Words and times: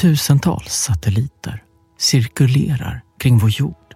Tusentals 0.00 0.72
satelliter 0.72 1.62
cirkulerar 1.98 3.02
kring 3.18 3.38
vår 3.38 3.50
jord 3.50 3.94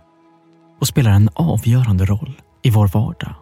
och 0.81 0.87
spelar 0.87 1.11
en 1.11 1.29
avgörande 1.35 2.05
roll 2.05 2.41
i 2.63 2.71
vår 2.71 2.89
vardag. 2.89 3.35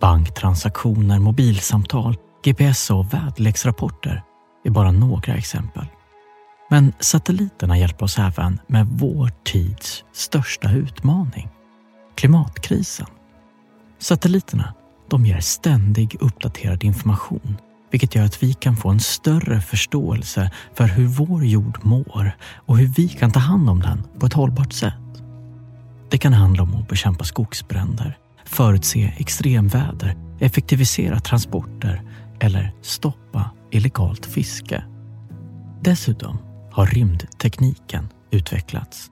Banktransaktioner, 0.00 1.18
mobilsamtal, 1.18 2.16
GPS 2.44 2.90
och 2.90 3.14
väderleksrapporter 3.14 4.22
är 4.64 4.70
bara 4.70 4.90
några 4.92 5.34
exempel. 5.34 5.84
Men 6.70 6.92
satelliterna 7.00 7.78
hjälper 7.78 8.04
oss 8.04 8.18
även 8.18 8.60
med 8.66 8.86
vår 8.86 9.30
tids 9.44 10.04
största 10.12 10.72
utmaning, 10.72 11.48
klimatkrisen. 12.14 13.06
Satelliterna 13.98 14.74
de 15.10 15.26
ger 15.26 15.40
ständig 15.40 16.16
uppdaterad 16.20 16.84
information 16.84 17.56
vilket 17.90 18.14
gör 18.14 18.24
att 18.24 18.42
vi 18.42 18.54
kan 18.54 18.76
få 18.76 18.88
en 18.88 19.00
större 19.00 19.60
förståelse 19.60 20.50
för 20.74 20.84
hur 20.84 21.06
vår 21.06 21.44
jord 21.44 21.78
mår 21.82 22.32
och 22.56 22.78
hur 22.78 22.86
vi 22.86 23.08
kan 23.08 23.32
ta 23.32 23.40
hand 23.40 23.70
om 23.70 23.80
den 23.80 24.02
på 24.18 24.26
ett 24.26 24.32
hållbart 24.32 24.72
sätt. 24.72 24.94
Det 26.10 26.18
kan 26.18 26.32
handla 26.32 26.62
om 26.62 26.74
att 26.74 26.88
bekämpa 26.88 27.24
skogsbränder, 27.24 28.18
förutse 28.44 29.12
extremväder, 29.16 30.16
effektivisera 30.40 31.20
transporter 31.20 32.02
eller 32.40 32.72
stoppa 32.82 33.50
illegalt 33.70 34.26
fiske. 34.26 34.84
Dessutom 35.80 36.38
har 36.72 36.86
rymdtekniken 36.86 38.08
utvecklats. 38.30 39.10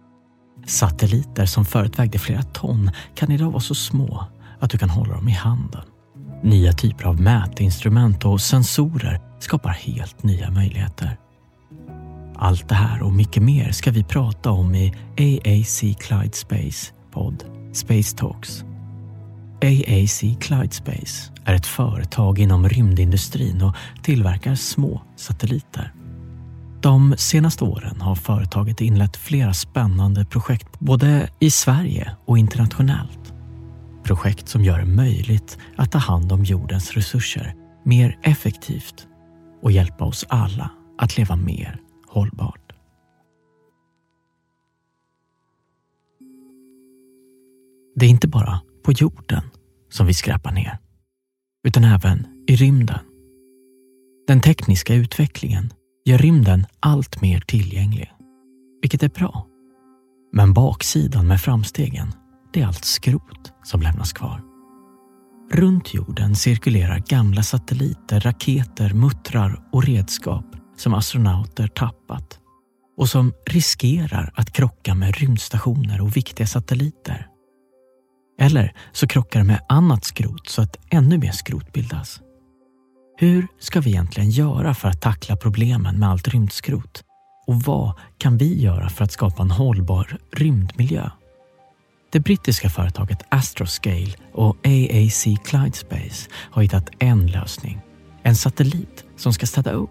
Satelliter 0.67 1.47
som 1.47 1.65
förut 1.65 1.99
vägde 1.99 2.19
flera 2.19 2.43
ton 2.43 2.91
kan 3.15 3.33
idag 3.33 3.51
vara 3.51 3.61
så 3.61 3.75
små 3.75 4.25
att 4.61 4.71
du 4.71 4.79
kan 4.79 4.91
hålla 4.91 5.15
dem 5.15 5.29
i 5.29 5.33
handen. 5.33 5.83
Nya 6.45 6.73
typer 6.73 7.05
av 7.05 7.21
mätinstrument 7.21 8.25
och 8.25 8.41
sensorer 8.41 9.21
skapar 9.39 9.71
helt 9.71 10.23
nya 10.23 10.51
möjligheter. 10.51 11.17
Allt 12.37 12.69
det 12.69 12.75
här 12.75 13.03
och 13.03 13.13
mycket 13.13 13.43
mer 13.43 13.73
ska 13.73 13.91
vi 13.91 14.05
prata 14.05 14.51
om 14.51 14.75
i 14.75 14.93
AAC 15.19 15.81
Clyde 15.81 16.33
Space 16.33 16.93
podd 17.13 17.45
Space 17.73 18.17
Talks. 18.17 18.65
AAC 19.63 20.21
Clyde 20.41 20.71
Space 20.71 21.33
är 21.45 21.55
ett 21.55 21.67
företag 21.67 22.39
inom 22.39 22.69
rymdindustrin 22.69 23.63
och 23.63 23.75
tillverkar 24.03 24.55
små 24.55 25.03
satelliter. 25.17 25.93
De 26.83 27.15
senaste 27.19 27.65
åren 27.65 28.01
har 28.01 28.15
företaget 28.15 28.81
inlett 28.81 29.17
flera 29.17 29.55
spännande 29.55 30.25
projekt 30.25 30.81
både 30.81 31.29
i 31.39 31.51
Sverige 31.51 32.17
och 32.25 32.39
internationellt. 32.39 33.24
Projekt 34.05 34.49
som 34.49 34.65
gör 34.65 34.79
det 34.79 34.87
möjligt 34.87 35.59
att 35.77 35.93
ta 35.93 35.99
hand 35.99 36.33
om 36.33 36.45
jordens 36.45 36.93
resurser 36.93 37.55
mer 37.85 38.19
effektivt 38.23 39.07
och 39.63 39.73
hjälpa 39.73 40.05
oss 40.05 40.27
alla 40.29 40.71
att 40.99 41.17
leva 41.17 41.37
mer 41.37 41.81
hållbart. 42.07 42.73
Det 47.97 48.07
är 48.07 48.11
inte 48.11 48.29
bara 48.29 48.61
på 48.85 48.93
jorden 48.93 49.43
som 49.91 50.07
vi 50.07 50.15
skräpar 50.15 50.53
ner, 50.53 50.79
utan 51.65 51.85
även 51.85 52.27
i 52.47 52.57
rymden. 52.57 52.99
Den 54.27 54.41
tekniska 54.41 54.95
utvecklingen 54.95 55.73
gör 56.05 56.19
rymden 56.19 56.67
allt 56.81 57.21
mer 57.21 57.41
tillgänglig, 57.41 58.13
vilket 58.83 59.03
är 59.03 59.09
bra. 59.09 59.47
Men 60.33 60.53
baksidan 60.55 61.27
med 61.27 61.41
framstegen, 61.41 62.13
det 62.55 62.61
är 62.61 62.67
allt 62.67 62.85
skrot 62.85 63.53
som 63.65 63.83
lämnas 63.83 64.13
kvar. 64.13 64.41
Runt 65.53 65.95
jorden 65.95 66.37
cirkulerar 66.37 66.99
gamla 66.99 67.43
satelliter, 67.43 68.21
raketer, 68.21 68.95
muttrar 68.95 69.65
och 69.73 69.85
redskap 69.85 70.45
som 70.77 70.95
astronauter 70.95 71.69
tappat 71.69 72.39
och 72.97 73.09
som 73.09 73.33
riskerar 73.47 74.33
att 74.35 74.53
krocka 74.53 74.95
med 74.95 75.17
rymdstationer 75.17 76.01
och 76.01 76.17
viktiga 76.17 76.47
satelliter. 76.47 77.27
Eller 78.41 78.75
så 78.93 79.07
krockar 79.07 79.41
det 79.41 79.47
med 79.47 79.61
annat 79.69 80.05
skrot 80.05 80.49
så 80.49 80.63
att 80.63 80.77
ännu 80.91 81.19
mer 81.19 81.33
skrot 81.33 81.73
bildas. 81.73 82.21
Hur 83.17 83.47
ska 83.59 83.81
vi 83.81 83.91
egentligen 83.91 84.31
göra 84.31 84.75
för 84.75 84.89
att 84.89 85.03
tackla 85.03 85.37
problemen 85.37 85.99
med 85.99 86.09
allt 86.09 86.29
rymdskrot? 86.29 87.03
Och 87.47 87.63
vad 87.63 87.93
kan 88.19 88.39
vi 88.39 88.63
göra 88.63 88.89
för 88.89 89.05
att 89.05 89.13
skapa 89.13 89.43
en 89.43 89.51
hållbar 89.51 90.19
rymdmiljö? 90.33 91.11
Det 92.15 92.21
brittiska 92.21 92.71
företaget 92.71 93.23
Astroscale 93.29 94.13
och 94.33 94.57
AAC 94.67 95.25
Clydespace 95.45 96.31
har 96.33 96.63
hittat 96.63 96.91
en 96.99 97.27
lösning. 97.27 97.81
En 98.23 98.37
satellit 98.37 99.05
som 99.17 99.33
ska 99.33 99.47
städa 99.47 99.71
upp. 99.71 99.91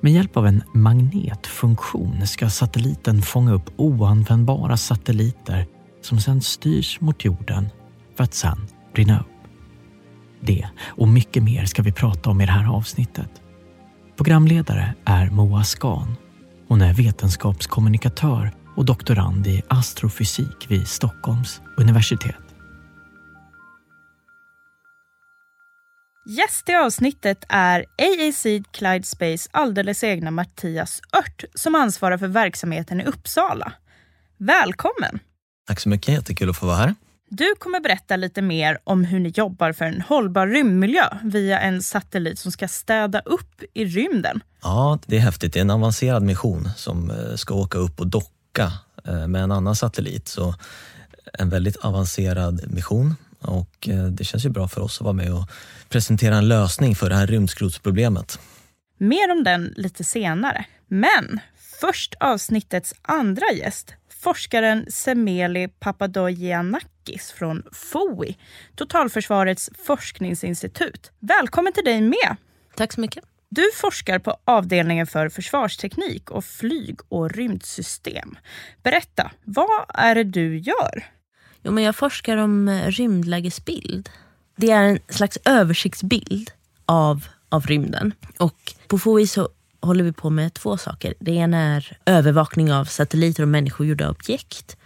Med 0.00 0.12
hjälp 0.12 0.36
av 0.36 0.46
en 0.46 0.62
magnetfunktion 0.74 2.26
ska 2.26 2.50
satelliten 2.50 3.22
fånga 3.22 3.52
upp 3.52 3.70
oanvändbara 3.76 4.76
satelliter 4.76 5.66
som 6.02 6.20
sedan 6.20 6.40
styrs 6.40 7.00
mot 7.00 7.24
jorden 7.24 7.68
för 8.16 8.24
att 8.24 8.34
sedan 8.34 8.66
brinna 8.94 9.20
upp. 9.20 9.48
Det 10.40 10.68
och 10.78 11.08
mycket 11.08 11.42
mer 11.42 11.64
ska 11.64 11.82
vi 11.82 11.92
prata 11.92 12.30
om 12.30 12.40
i 12.40 12.46
det 12.46 12.52
här 12.52 12.74
avsnittet. 12.74 13.30
Programledare 14.16 14.94
är 15.04 15.30
Moa 15.30 15.64
Skan. 15.64 16.16
Hon 16.68 16.82
är 16.82 16.94
vetenskapskommunikatör 16.94 18.52
och 18.76 18.84
doktorand 18.84 19.46
i 19.46 19.62
astrofysik 19.68 20.66
vid 20.68 20.88
Stockholms 20.88 21.60
universitet. 21.76 22.36
Gäst 26.28 26.68
i 26.68 26.74
avsnittet 26.74 27.44
är 27.48 27.80
AAC 27.80 28.42
Clyde 28.70 29.06
Space 29.06 29.48
alldeles 29.52 30.04
egna 30.04 30.30
Mattias 30.30 31.00
Ört 31.12 31.44
som 31.54 31.74
ansvarar 31.74 32.18
för 32.18 32.28
verksamheten 32.28 33.00
i 33.00 33.04
Uppsala. 33.04 33.72
Välkommen! 34.38 35.18
Tack 35.66 35.80
så 35.80 35.88
mycket, 35.88 36.14
jättekul 36.14 36.50
att 36.50 36.56
få 36.56 36.66
vara 36.66 36.76
här. 36.76 36.94
Du 37.28 37.54
kommer 37.58 37.80
berätta 37.80 38.16
lite 38.16 38.42
mer 38.42 38.78
om 38.84 39.04
hur 39.04 39.20
ni 39.20 39.28
jobbar 39.28 39.72
för 39.72 39.84
en 39.84 40.00
hållbar 40.00 40.46
rymdmiljö 40.46 41.04
via 41.22 41.60
en 41.60 41.82
satellit 41.82 42.38
som 42.38 42.52
ska 42.52 42.68
städa 42.68 43.20
upp 43.20 43.62
i 43.74 43.84
rymden. 43.84 44.40
Ja, 44.62 44.98
det 45.06 45.16
är 45.16 45.20
häftigt. 45.20 45.52
Det 45.52 45.58
är 45.58 45.60
en 45.60 45.70
avancerad 45.70 46.22
mission 46.22 46.68
som 46.76 47.10
eh, 47.10 47.36
ska 47.36 47.54
åka 47.54 47.78
upp 47.78 48.00
och 48.00 48.06
docka 48.06 48.35
eh, 49.04 49.26
med 49.26 49.42
en 49.42 49.52
annan 49.52 49.76
satellit. 49.76 50.28
Så 50.28 50.54
en 51.32 51.50
väldigt 51.50 51.76
avancerad 51.76 52.72
mission 52.72 53.14
och 53.40 53.88
eh, 53.88 54.04
det 54.04 54.24
känns 54.24 54.44
ju 54.44 54.48
bra 54.48 54.68
för 54.68 54.80
oss 54.80 55.00
att 55.00 55.04
vara 55.04 55.12
med 55.12 55.34
och 55.34 55.50
presentera 55.88 56.36
en 56.36 56.48
lösning 56.48 56.94
för 56.94 57.08
det 57.08 57.16
här 57.16 57.26
rymdskrotsproblemet. 57.26 58.38
Mer 58.98 59.32
om 59.32 59.44
den 59.44 59.74
lite 59.76 60.04
senare. 60.04 60.64
Men 60.88 61.40
först 61.80 62.14
avsnittets 62.20 62.94
andra 63.02 63.46
gäst, 63.52 63.94
forskaren 64.22 64.86
Semeli 64.90 65.68
Papadogiannakis 65.68 67.32
från 67.32 67.62
FOI, 67.72 68.38
Totalförsvarets 68.74 69.70
forskningsinstitut. 69.86 71.10
Välkommen 71.20 71.72
till 71.72 71.84
dig 71.84 72.00
med! 72.00 72.36
Tack 72.76 72.92
så 72.92 73.00
mycket. 73.00 73.24
Du 73.48 73.70
forskar 73.74 74.18
på 74.18 74.36
avdelningen 74.44 75.06
för 75.06 75.28
försvarsteknik 75.28 76.30
och 76.30 76.44
flyg 76.44 76.98
och 77.08 77.30
rymdsystem. 77.30 78.38
Berätta, 78.82 79.30
vad 79.44 79.84
är 79.88 80.14
det 80.14 80.24
du 80.24 80.58
gör? 80.58 81.04
Jo, 81.62 81.72
men 81.72 81.84
jag 81.84 81.96
forskar 81.96 82.36
om 82.36 82.68
eh, 82.68 82.90
rymdlägesbild. 82.90 84.10
Det 84.56 84.70
är 84.70 84.82
en 84.82 84.98
slags 85.08 85.38
översiktsbild 85.44 86.50
av, 86.86 87.26
av 87.48 87.66
rymden. 87.66 88.12
Och 88.38 88.74
på 88.88 88.98
FOI 88.98 89.26
så 89.26 89.48
håller 89.80 90.04
vi 90.04 90.12
på 90.12 90.30
med 90.30 90.54
två 90.54 90.76
saker. 90.76 91.14
Det 91.18 91.32
ena 91.32 91.58
är 91.58 91.98
övervakning 92.06 92.72
av 92.72 92.84
satelliter 92.84 93.42
och 93.42 93.48
människogjorda 93.48 94.10
objekt. 94.10 94.76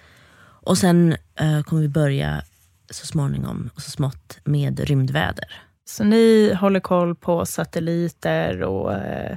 Och 0.62 0.78
sen 0.78 1.16
eh, 1.34 1.62
kommer 1.62 1.82
vi 1.82 1.88
börja 1.88 2.43
så 2.91 3.06
småningom 3.06 3.70
och 3.75 3.82
så 3.82 3.91
smått 3.91 4.38
med 4.44 4.81
rymdväder. 4.81 5.62
Så 5.90 6.04
ni 6.04 6.54
håller 6.54 6.80
koll 6.80 7.14
på 7.14 7.46
satelliter 7.46 8.62
och 8.62 8.94
eh, 8.94 9.36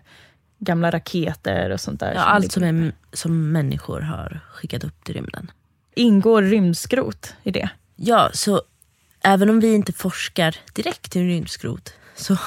gamla 0.59 0.91
raketer 0.91 1.69
och 1.69 1.81
sånt 1.81 2.00
där? 2.00 2.13
Ja, 2.13 2.19
allt 2.19 2.51
som, 2.51 2.63
är, 2.63 2.91
som 3.13 3.51
människor 3.51 4.01
har 4.01 4.39
skickat 4.53 4.83
upp 4.83 5.03
till 5.03 5.13
rymden. 5.13 5.51
Ingår 5.95 6.41
rymdskrot 6.41 7.33
i 7.44 7.51
det? 7.51 7.69
Ja, 7.95 8.29
så 8.33 8.61
även 9.21 9.50
om 9.50 9.59
vi 9.59 9.73
inte 9.73 9.94
forskar 9.94 10.55
direkt 10.73 11.15
i 11.15 11.23
rymdskrot 11.23 11.94
så, 12.15 12.38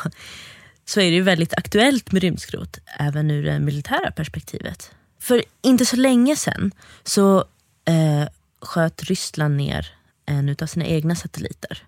så 0.84 1.00
är 1.00 1.10
det 1.10 1.16
ju 1.16 1.22
väldigt 1.22 1.54
aktuellt 1.54 2.12
med 2.12 2.22
rymdskrot 2.22 2.78
även 2.98 3.30
ur 3.30 3.44
det 3.44 3.58
militära 3.58 4.10
perspektivet. 4.10 4.90
För 5.20 5.42
inte 5.62 5.84
så 5.84 5.96
länge 5.96 6.36
sedan 6.36 6.72
så 7.04 7.38
eh, 7.84 8.28
sköt 8.60 9.02
Ryssland 9.02 9.56
ner 9.56 9.88
en 10.26 10.56
av 10.62 10.66
sina 10.66 10.84
egna 10.84 11.14
satelliter 11.14 11.82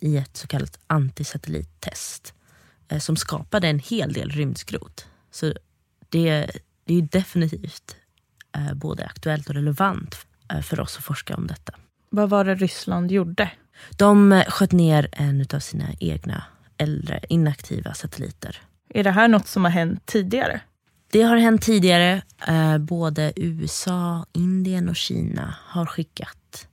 i 0.00 0.16
ett 0.16 0.36
så 0.36 0.46
kallat 0.46 0.78
antisatellittest 0.86 2.34
eh, 2.88 2.98
som 2.98 3.16
skapade 3.16 3.68
en 3.68 3.78
hel 3.78 4.12
del 4.12 4.30
rymdskrot. 4.30 5.06
Så 5.30 5.54
det, 6.08 6.50
det 6.84 6.94
är 6.94 7.02
definitivt 7.02 7.96
eh, 8.56 8.74
både 8.74 9.04
aktuellt 9.04 9.48
och 9.48 9.54
relevant 9.54 10.26
eh, 10.52 10.60
för 10.60 10.80
oss 10.80 10.96
att 10.96 11.04
forska 11.04 11.36
om 11.36 11.46
detta. 11.46 11.72
Vad 12.10 12.30
var 12.30 12.44
det 12.44 12.54
Ryssland 12.54 13.12
gjorde? 13.12 13.50
De 13.96 14.32
eh, 14.32 14.44
sköt 14.44 14.72
ner 14.72 15.08
en 15.12 15.46
av 15.52 15.60
sina 15.60 15.88
egna 16.00 16.44
äldre 16.78 17.20
inaktiva 17.28 17.94
satelliter. 17.94 18.62
Är 18.88 19.04
det 19.04 19.10
här 19.10 19.28
något 19.28 19.48
som 19.48 19.64
har 19.64 19.70
hänt 19.70 20.06
tidigare? 20.06 20.60
Det 21.10 21.22
har 21.22 21.36
hänt 21.36 21.62
tidigare. 21.62 22.22
Eh, 22.48 22.78
både 22.78 23.32
USA, 23.36 24.26
Indien 24.32 24.88
och 24.88 24.96
Kina 24.96 25.54
har 25.62 25.86
skickat 25.86 26.68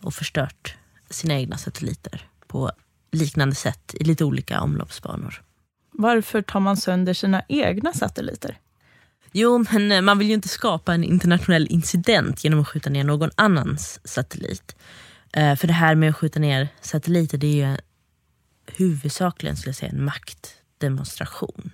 och 0.00 0.14
förstört 0.14 0.76
sina 1.10 1.34
egna 1.34 1.56
satelliter 1.56 2.28
på 2.54 2.70
liknande 3.12 3.54
sätt 3.54 3.94
i 4.00 4.04
lite 4.04 4.24
olika 4.24 4.60
omloppsbanor. 4.60 5.42
Varför 5.90 6.42
tar 6.42 6.60
man 6.60 6.76
sönder 6.76 7.14
sina 7.14 7.42
egna 7.48 7.92
satelliter? 7.92 8.58
Jo, 9.32 9.64
men 9.70 9.92
eh, 9.92 10.00
man 10.00 10.18
vill 10.18 10.28
ju 10.28 10.34
inte 10.34 10.48
skapa 10.48 10.94
en 10.94 11.04
internationell 11.04 11.66
incident 11.70 12.44
genom 12.44 12.60
att 12.60 12.68
skjuta 12.68 12.90
ner 12.90 13.04
någon 13.04 13.30
annans 13.34 14.00
satellit. 14.04 14.76
Eh, 15.32 15.56
för 15.56 15.66
det 15.66 15.72
här 15.72 15.94
med 15.94 16.10
att 16.10 16.16
skjuta 16.16 16.40
ner 16.40 16.68
satelliter 16.80 17.38
det 17.38 17.46
är 17.46 17.70
ju 17.70 17.76
huvudsakligen 18.66 19.56
skulle 19.56 19.68
jag 19.68 19.76
säga, 19.76 19.92
en 19.92 20.04
maktdemonstration. 20.04 21.70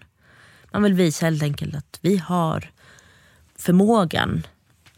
Man 0.73 0.83
vill 0.83 0.95
visa 0.95 1.27
helt 1.27 1.43
enkelt 1.43 1.75
att 1.75 1.99
vi 2.03 2.17
har 2.17 2.71
förmågan 3.57 4.47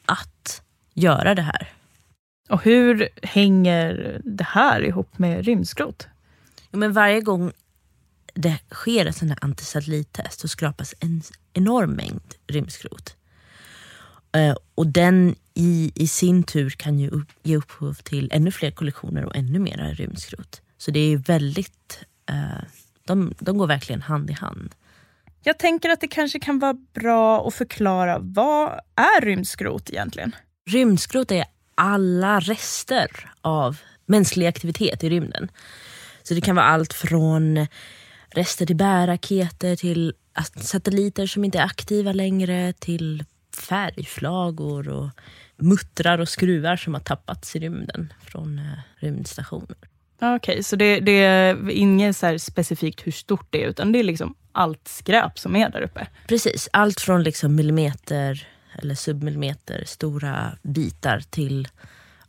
att 0.07 0.63
göra 0.95 1.35
det 1.35 1.43
här. 1.43 1.73
Och 2.53 2.65
hur 2.65 3.09
hänger 3.23 4.21
det 4.25 4.45
här 4.45 4.81
ihop 4.81 5.19
med 5.19 5.45
rymdskrot? 5.45 6.09
Jo, 6.71 6.79
men 6.79 6.93
varje 6.93 7.21
gång 7.21 7.53
det 8.35 8.59
sker 8.71 9.07
ett 9.07 9.17
sånt 9.17 9.31
här 9.31 9.39
antisatellittest 9.45 10.41
så 10.41 10.49
skrapas 10.49 10.95
en 11.01 11.23
enorm 11.53 11.91
mängd 11.91 12.35
rymdskrot. 12.47 13.17
Eh, 14.33 14.57
och 14.75 14.87
den 14.87 15.35
i, 15.55 15.93
i 15.95 16.07
sin 16.07 16.43
tur 16.43 16.71
kan 16.71 16.99
ju 16.99 17.11
upp, 17.11 17.29
ge 17.43 17.57
upphov 17.57 17.95
till 17.95 18.31
ännu 18.33 18.51
fler 18.51 18.71
kollektioner 18.71 19.25
och 19.25 19.37
ännu 19.37 19.59
mer 19.59 19.95
rymdskrot. 19.95 20.63
Så 20.79 20.91
det 20.91 21.01
är 21.01 21.17
väldigt, 21.17 22.05
eh, 22.29 22.65
de, 23.05 23.35
de 23.39 23.59
går 23.59 23.67
verkligen 23.67 24.03
hand 24.03 24.31
i 24.31 24.33
hand. 24.33 24.75
Jag 25.43 25.59
tänker 25.59 25.91
att 25.91 26.01
det 26.01 26.09
kanske 26.09 26.41
kan 26.41 26.59
vara 26.59 26.77
bra 26.93 27.49
att 27.49 27.55
förklara 27.55 28.19
vad 28.19 28.73
är 28.95 29.21
rymdskrot 29.21 29.91
egentligen? 29.91 30.37
Rymdskrot 30.71 31.31
är 31.31 31.45
alla 31.75 32.41
rester 32.41 33.31
av 33.41 33.79
mänsklig 34.07 34.47
aktivitet 34.47 35.05
i 35.05 35.11
rymden. 35.11 35.51
Så 36.23 36.35
det 36.35 36.41
kan 36.41 36.57
vara 36.57 36.67
allt 36.67 36.93
från 36.93 37.67
rester 38.31 38.67
till 38.67 38.77
bärraketer 38.77 39.77
till 39.77 40.15
satelliter 40.57 41.27
som 41.27 41.45
inte 41.45 41.59
är 41.59 41.65
aktiva 41.65 42.13
längre 42.13 42.73
till 42.73 43.25
färgflagor 43.69 44.89
och 44.89 45.09
muttrar 45.57 46.19
och 46.19 46.29
skruvar 46.29 46.77
som 46.77 46.95
har 46.95 47.01
tappats 47.01 47.57
i 47.57 47.59
rymden 47.59 48.13
från 48.27 48.59
eh, 48.59 48.65
rymdstationer. 48.97 49.77
Okej, 50.17 50.37
okay, 50.37 50.63
så 50.63 50.77
det, 50.77 51.01
det, 51.01 51.25
är 51.25 51.71
inget 51.71 52.17
så 52.17 52.39
specifikt 52.39 53.07
hur 53.07 53.13
stort 53.13 53.47
det 53.51 53.65
är 53.65 53.69
utan 53.69 53.93
det 53.93 53.99
är 53.99 54.05
liksom 54.05 54.35
allt 54.53 54.89
skräp 54.89 55.39
som 55.39 55.57
är 55.57 55.71
där 55.71 55.83
uppe? 55.83 56.07
Precis, 56.29 56.69
allt 56.73 57.01
från 57.01 57.23
liksom 57.23 57.55
millimeter 57.55 58.49
eller 58.75 58.95
submillimeter 58.95 59.85
stora 59.87 60.59
bitar 60.63 61.21
till 61.31 61.69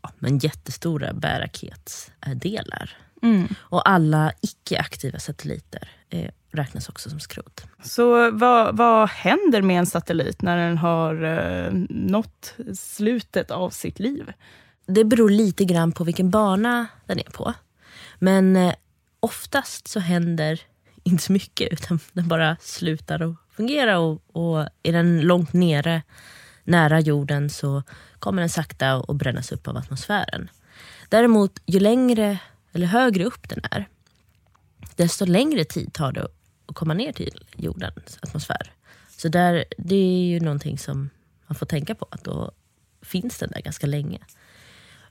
ja, 0.01 0.11
men 0.19 0.37
jättestora 0.37 1.13
bärraketsdelar. 1.13 2.97
Mm. 3.21 3.47
Och 3.59 3.89
alla 3.89 4.31
icke-aktiva 4.41 5.19
satelliter 5.19 5.91
eh, 6.09 6.29
räknas 6.51 6.89
också 6.89 7.09
som 7.09 7.19
skrot. 7.19 7.63
Så 7.83 8.31
vad, 8.31 8.77
vad 8.77 9.09
händer 9.09 9.61
med 9.61 9.79
en 9.79 9.85
satellit 9.85 10.41
när 10.41 10.57
den 10.57 10.77
har 10.77 11.23
eh, 11.23 11.73
nått 11.89 12.55
slutet 12.75 13.51
av 13.51 13.69
sitt 13.69 13.99
liv? 13.99 14.33
Det 14.87 15.03
beror 15.03 15.29
lite 15.29 15.65
grann 15.65 15.91
på 15.91 16.03
vilken 16.03 16.29
bana 16.29 16.87
den 17.05 17.19
är 17.19 17.31
på. 17.31 17.53
Men 18.19 18.55
eh, 18.55 18.73
oftast 19.19 19.87
så 19.87 19.99
händer 19.99 20.61
inte 21.03 21.23
så 21.23 21.31
mycket 21.31 21.73
utan 21.73 21.99
den 22.13 22.27
bara 22.27 22.57
slutar 22.61 23.21
att 23.21 23.35
fungera 23.55 23.99
och, 23.99 24.21
och 24.31 24.67
är 24.83 24.91
den 24.91 25.21
långt 25.21 25.53
nere 25.53 26.01
nära 26.63 26.99
jorden 26.99 27.49
så 27.49 27.83
kommer 28.19 28.41
den 28.41 28.49
sakta 28.49 28.93
att 28.93 29.15
brännas 29.15 29.51
upp 29.51 29.67
av 29.67 29.77
atmosfären. 29.77 30.49
Däremot 31.09 31.59
ju 31.65 31.79
längre 31.79 32.37
eller 32.73 32.87
högre 32.87 33.25
upp 33.25 33.49
den 33.49 33.59
är 33.71 33.87
desto 34.95 35.25
längre 35.25 35.63
tid 35.63 35.93
tar 35.93 36.11
det 36.11 36.27
att 36.65 36.75
komma 36.75 36.93
ner 36.93 37.11
till 37.11 37.45
jordens 37.57 38.19
atmosfär. 38.21 38.71
Så 39.17 39.27
där, 39.27 39.65
det 39.77 39.95
är 39.95 40.25
ju 40.25 40.39
någonting 40.39 40.77
som 40.77 41.09
man 41.47 41.55
får 41.55 41.65
tänka 41.65 41.95
på, 41.95 42.07
att 42.11 42.23
då 42.23 42.51
finns 43.01 43.37
den 43.37 43.49
där 43.49 43.61
ganska 43.61 43.87
länge. 43.87 44.19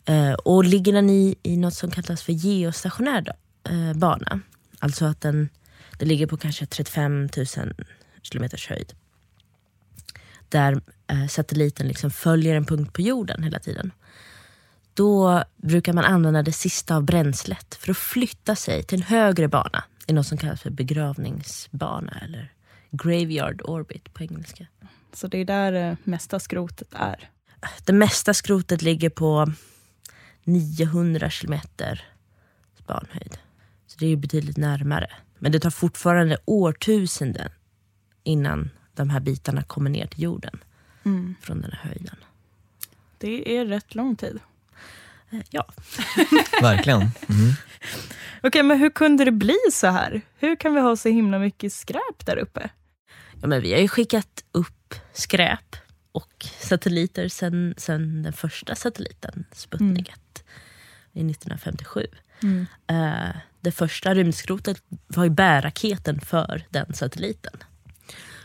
Eh, 0.04 0.32
och 0.32 0.64
ligger 0.64 0.92
den 0.92 1.10
i, 1.10 1.34
i 1.42 1.56
något 1.56 1.74
som 1.74 1.90
kallas 1.90 2.22
för 2.22 2.32
geostationär 2.32 3.36
eh, 3.64 3.92
bana, 3.94 4.40
alltså 4.78 5.04
att 5.04 5.20
den, 5.20 5.48
den 5.98 6.08
ligger 6.08 6.26
på 6.26 6.36
kanske 6.36 6.66
35 6.66 7.28
000 7.36 7.46
kilometers 8.22 8.68
höjd, 8.68 8.92
där 10.48 10.80
eh, 11.06 11.26
satelliten 11.26 11.88
liksom 11.88 12.10
följer 12.10 12.56
en 12.56 12.64
punkt 12.64 12.92
på 12.92 13.02
jorden 13.02 13.42
hela 13.42 13.58
tiden. 13.58 13.92
Då 14.94 15.44
brukar 15.56 15.92
man 15.92 16.04
använda 16.04 16.42
det 16.42 16.52
sista 16.52 16.96
av 16.96 17.02
bränslet 17.02 17.74
för 17.74 17.90
att 17.90 17.96
flytta 17.96 18.56
sig 18.56 18.82
till 18.82 18.98
en 18.98 19.06
högre 19.06 19.48
bana 19.48 19.84
i 20.06 20.12
något 20.12 20.26
som 20.26 20.38
kallas 20.38 20.60
för 20.60 20.70
begravningsbana 20.70 22.18
eller 22.24 22.52
graveyard 22.90 23.62
orbit 23.64 24.14
på 24.14 24.22
engelska. 24.22 24.66
Så 25.12 25.26
det 25.26 25.38
är 25.38 25.44
där 25.44 25.72
det 25.72 25.96
mesta 26.04 26.40
skrotet 26.40 26.88
är? 26.92 27.30
Det 27.84 27.92
mesta 27.92 28.34
skrotet 28.34 28.82
ligger 28.82 29.10
på 29.10 29.52
900 30.44 31.30
kilometer 31.30 32.04
banhöjd. 32.86 33.38
Så 33.86 33.98
det 33.98 34.06
är 34.06 34.16
betydligt 34.16 34.56
närmare. 34.56 35.10
Men 35.38 35.52
det 35.52 35.60
tar 35.60 35.70
fortfarande 35.70 36.38
årtusenden 36.44 37.50
innan 38.24 38.70
de 38.94 39.10
här 39.10 39.20
bitarna 39.20 39.62
kommer 39.62 39.90
ner 39.90 40.06
till 40.06 40.22
jorden 40.22 40.60
mm. 41.04 41.34
från 41.40 41.60
den 41.60 41.72
här 41.72 41.88
höjden. 41.88 42.16
Det 43.18 43.56
är 43.56 43.66
rätt 43.66 43.94
lång 43.94 44.16
tid. 44.16 44.38
Eh, 45.30 45.40
ja. 45.50 45.68
Verkligen. 46.62 47.00
Mm. 47.00 47.12
Okej, 48.38 48.48
okay, 48.48 48.62
men 48.62 48.78
hur 48.78 48.90
kunde 48.90 49.24
det 49.24 49.32
bli 49.32 49.58
så 49.72 49.86
här? 49.86 50.20
Hur 50.38 50.56
kan 50.56 50.74
vi 50.74 50.80
ha 50.80 50.96
så 50.96 51.08
himla 51.08 51.38
mycket 51.38 51.72
skräp 51.72 52.26
där 52.26 52.36
uppe? 52.36 52.70
Ja, 53.40 53.46
men 53.48 53.62
vi 53.62 53.72
har 53.72 53.80
ju 53.80 53.88
skickat 53.88 54.44
upp 54.52 54.94
skräp 55.12 55.76
och 56.12 56.46
satelliter 56.60 57.28
sen, 57.28 57.74
sen 57.76 58.22
den 58.22 58.32
första 58.32 58.74
satelliten, 58.74 59.44
Sputnik 59.52 60.08
1, 60.08 60.44
mm. 61.14 61.28
i 61.28 61.30
1957. 61.30 62.06
Mm. 62.42 62.66
Uh, 62.90 63.36
det 63.60 63.72
första 63.72 64.14
rymdskrotet 64.14 64.82
var 65.06 65.24
ju 65.24 65.30
bärraketen 65.30 66.20
för 66.20 66.64
den 66.70 66.94
satelliten. 66.94 67.52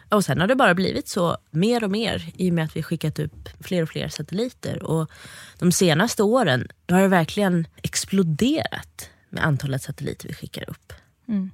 Och 0.10 0.26
sen 0.26 0.40
har 0.42 0.48
det 0.48 0.56
bara 0.56 0.76
blivit 0.76 1.08
så 1.08 1.38
mer 1.52 1.84
och 1.84 1.92
mer 1.92 2.32
i 2.36 2.50
och 2.50 2.54
med 2.54 2.66
att 2.66 2.76
vi 2.76 2.84
skickat 2.84 3.20
upp 3.20 3.50
fler 3.60 3.84
och 3.84 3.90
fler 3.90 4.08
satelliter. 4.08 4.84
Och 4.84 5.12
de 5.60 5.72
senaste 5.72 6.24
åren 6.24 6.68
har 6.90 7.02
det 7.02 7.08
verkligen 7.08 7.68
exploderat 7.84 9.10
med 9.30 9.46
antalet 9.46 9.84
satelliter 9.84 10.28
vi 10.28 10.34
skickar 10.34 10.70
upp. 10.70 10.94
Mm. 11.28 11.52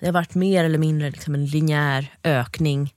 Det 0.00 0.06
har 0.06 0.12
varit 0.12 0.34
mer 0.34 0.64
eller 0.64 0.78
mindre 0.78 1.10
liksom 1.10 1.34
en 1.34 1.46
linjär 1.46 2.14
ökning 2.22 2.94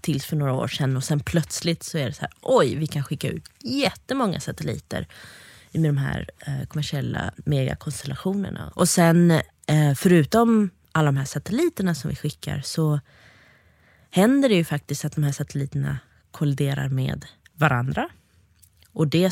tills 0.00 0.24
för 0.24 0.36
några 0.36 0.52
år 0.52 0.68
sedan 0.68 0.96
och 0.96 1.04
sen 1.04 1.20
plötsligt 1.20 1.82
så 1.82 1.98
är 1.98 2.06
det 2.06 2.12
så 2.12 2.20
här, 2.20 2.30
oj 2.42 2.74
vi 2.74 2.86
kan 2.86 3.04
skicka 3.04 3.28
ut 3.28 3.44
jättemånga 3.58 4.40
satelliter 4.40 5.06
med 5.72 5.88
de 5.88 5.96
här 5.96 6.30
eh, 6.46 6.66
kommersiella 6.68 7.32
megakonstellationerna. 7.36 8.72
Och 8.74 8.88
sen 8.88 9.30
eh, 9.66 9.94
förutom 9.96 10.70
alla 10.92 11.06
de 11.06 11.16
här 11.16 11.24
satelliterna 11.24 11.94
som 11.94 12.10
vi 12.10 12.16
skickar 12.16 12.60
så 12.64 13.00
händer 14.10 14.48
det 14.48 14.54
ju 14.54 14.64
faktiskt 14.64 15.04
att 15.04 15.12
de 15.12 15.24
här 15.24 15.32
satelliterna 15.32 15.98
kolliderar 16.30 16.88
med 16.88 17.26
varandra. 17.54 18.08
Och 18.92 19.08
det 19.08 19.30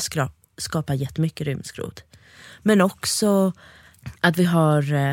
skapar 0.57 0.93
jättemycket 0.93 1.47
rymdskrot. 1.47 2.03
Men 2.61 2.81
också 2.81 3.53
att 4.19 4.37
vi 4.37 4.43
har 4.43 4.93
eh, 4.93 5.09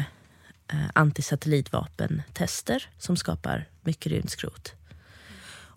eh, 0.69 0.91
antisatellitvapentester 0.95 2.89
som 2.99 3.17
skapar 3.17 3.69
mycket 3.83 4.13
rymdskrot. 4.13 4.73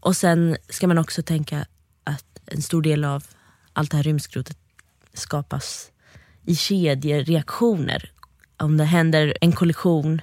Och 0.01 0.15
sen 0.15 0.57
ska 0.69 0.87
man 0.87 0.97
också 0.97 1.23
tänka 1.23 1.65
att 2.03 2.39
en 2.45 2.61
stor 2.61 2.81
del 2.81 3.05
av 3.05 3.23
allt 3.73 3.91
det 3.91 3.97
här 3.97 4.03
rymdskrotet 4.03 4.57
skapas 5.13 5.91
i 6.45 6.55
kedjereaktioner. 6.55 8.11
Om 8.57 8.77
det 8.77 8.83
händer 8.83 9.37
en 9.41 9.51
kollision 9.51 10.21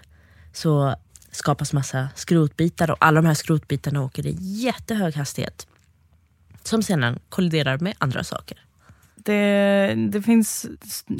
så 0.52 0.96
skapas 1.30 1.72
massa 1.72 2.08
skrotbitar 2.14 2.90
och 2.90 2.96
alla 3.00 3.22
de 3.22 3.26
här 3.26 3.34
skrotbitarna 3.34 4.02
åker 4.02 4.26
i 4.26 4.36
jättehög 4.40 5.14
hastighet. 5.14 5.66
Som 6.62 6.82
sedan 6.82 7.18
kolliderar 7.28 7.78
med 7.78 7.94
andra 7.98 8.24
saker. 8.24 8.58
Det, 9.14 9.94
det 10.10 10.22
finns 10.22 10.66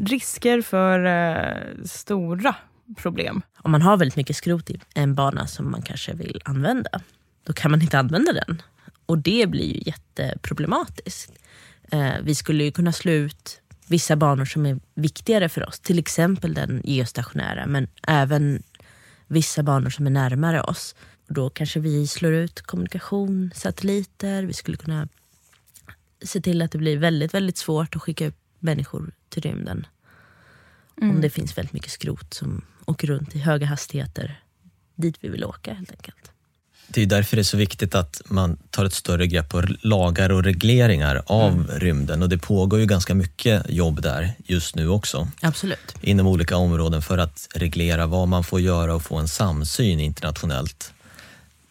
risker 0.00 0.62
för 0.62 1.04
eh, 1.04 1.84
stora 1.84 2.54
problem. 2.96 3.42
Om 3.58 3.70
man 3.70 3.82
har 3.82 3.96
väldigt 3.96 4.16
mycket 4.16 4.36
skrot 4.36 4.70
i 4.70 4.80
en 4.94 5.14
bana 5.14 5.46
som 5.46 5.70
man 5.70 5.82
kanske 5.82 6.14
vill 6.14 6.40
använda, 6.44 7.00
då 7.46 7.52
kan 7.52 7.70
man 7.70 7.82
inte 7.82 7.98
använda 7.98 8.32
den. 8.32 8.62
Och 9.06 9.18
det 9.18 9.46
blir 9.50 9.75
ju 9.75 9.82
jätteproblematiskt. 9.86 11.32
Eh, 11.90 12.14
vi 12.22 12.34
skulle 12.34 12.64
ju 12.64 12.72
kunna 12.72 12.92
slå 12.92 13.12
ut 13.12 13.60
vissa 13.86 14.16
banor 14.16 14.44
som 14.44 14.66
är 14.66 14.78
viktigare 14.94 15.48
för 15.48 15.68
oss, 15.68 15.80
till 15.80 15.98
exempel 15.98 16.54
den 16.54 16.80
geostationära, 16.84 17.66
men 17.66 17.88
även 18.06 18.62
vissa 19.26 19.62
banor 19.62 19.90
som 19.90 20.06
är 20.06 20.11
närmare 20.11 20.62
oss. 20.62 20.95
Då 21.26 21.50
kanske 21.50 21.80
vi 21.80 22.06
slår 22.06 22.33
ut 22.33 22.61
kommunikation, 22.61 23.50
satelliter. 23.54 24.42
Vi 24.42 24.52
skulle 24.52 24.76
kunna 24.76 25.09
se 26.23 26.40
till 26.40 26.62
att 26.62 26.71
det 26.71 26.78
blir 26.78 26.99
väldigt, 26.99 27.35
väldigt 27.35 27.56
svårt 27.56 27.97
att 27.97 28.02
skicka 28.02 28.26
upp 28.26 28.38
människor 28.59 29.12
till 29.28 29.42
rymden. 29.42 29.87
Mm. 30.97 31.14
Om 31.14 31.21
det 31.21 31.30
finns 31.30 31.59
väldigt 31.59 31.73
mycket 31.73 31.90
skrot 31.90 32.35
som 32.35 32.62
åker 32.85 33.06
runt 33.06 33.35
i 33.35 33.38
höga 33.38 33.66
hastigheter 33.66 34.40
dit 34.95 35.16
vi 35.21 35.28
vill 35.28 35.45
åka 35.45 35.75
helt 35.75 35.90
enkelt. 35.90 36.33
Det 36.88 37.02
är 37.02 37.07
därför 37.07 37.37
det 37.37 37.43
är 37.43 37.45
så 37.45 37.57
viktigt 37.57 37.95
att 37.95 38.23
man 38.25 38.57
tar 38.71 38.85
ett 38.85 38.93
större 38.93 39.26
grepp 39.26 39.49
på 39.49 39.62
lagar 39.81 40.33
och 40.33 40.45
regleringar 40.45 41.23
av 41.26 41.52
mm. 41.52 41.66
rymden 41.78 42.23
och 42.23 42.28
det 42.28 42.38
pågår 42.38 42.81
ju 42.81 42.87
ganska 42.87 43.14
mycket 43.14 43.62
jobb 43.69 44.02
där 44.02 44.33
just 44.45 44.76
nu 44.76 44.88
också. 44.88 45.28
Absolut. 45.40 45.95
Inom 46.00 46.26
olika 46.26 46.57
områden 46.57 47.02
för 47.02 47.19
att 47.19 47.49
reglera 47.55 48.07
vad 48.07 48.28
man 48.28 48.45
får 48.45 48.61
göra 48.61 48.95
och 48.95 49.02
få 49.02 49.16
en 49.16 49.28
samsyn 49.28 50.00
internationellt 50.00 50.93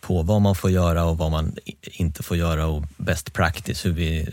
på 0.01 0.21
vad 0.21 0.41
man 0.41 0.55
får 0.55 0.71
göra 0.71 1.05
och 1.05 1.17
vad 1.17 1.31
man 1.31 1.55
inte 1.81 2.23
får 2.23 2.37
göra 2.37 2.67
och 2.67 2.83
best 2.97 3.33
practice, 3.33 3.85
hur 3.85 3.91
vi 3.91 4.29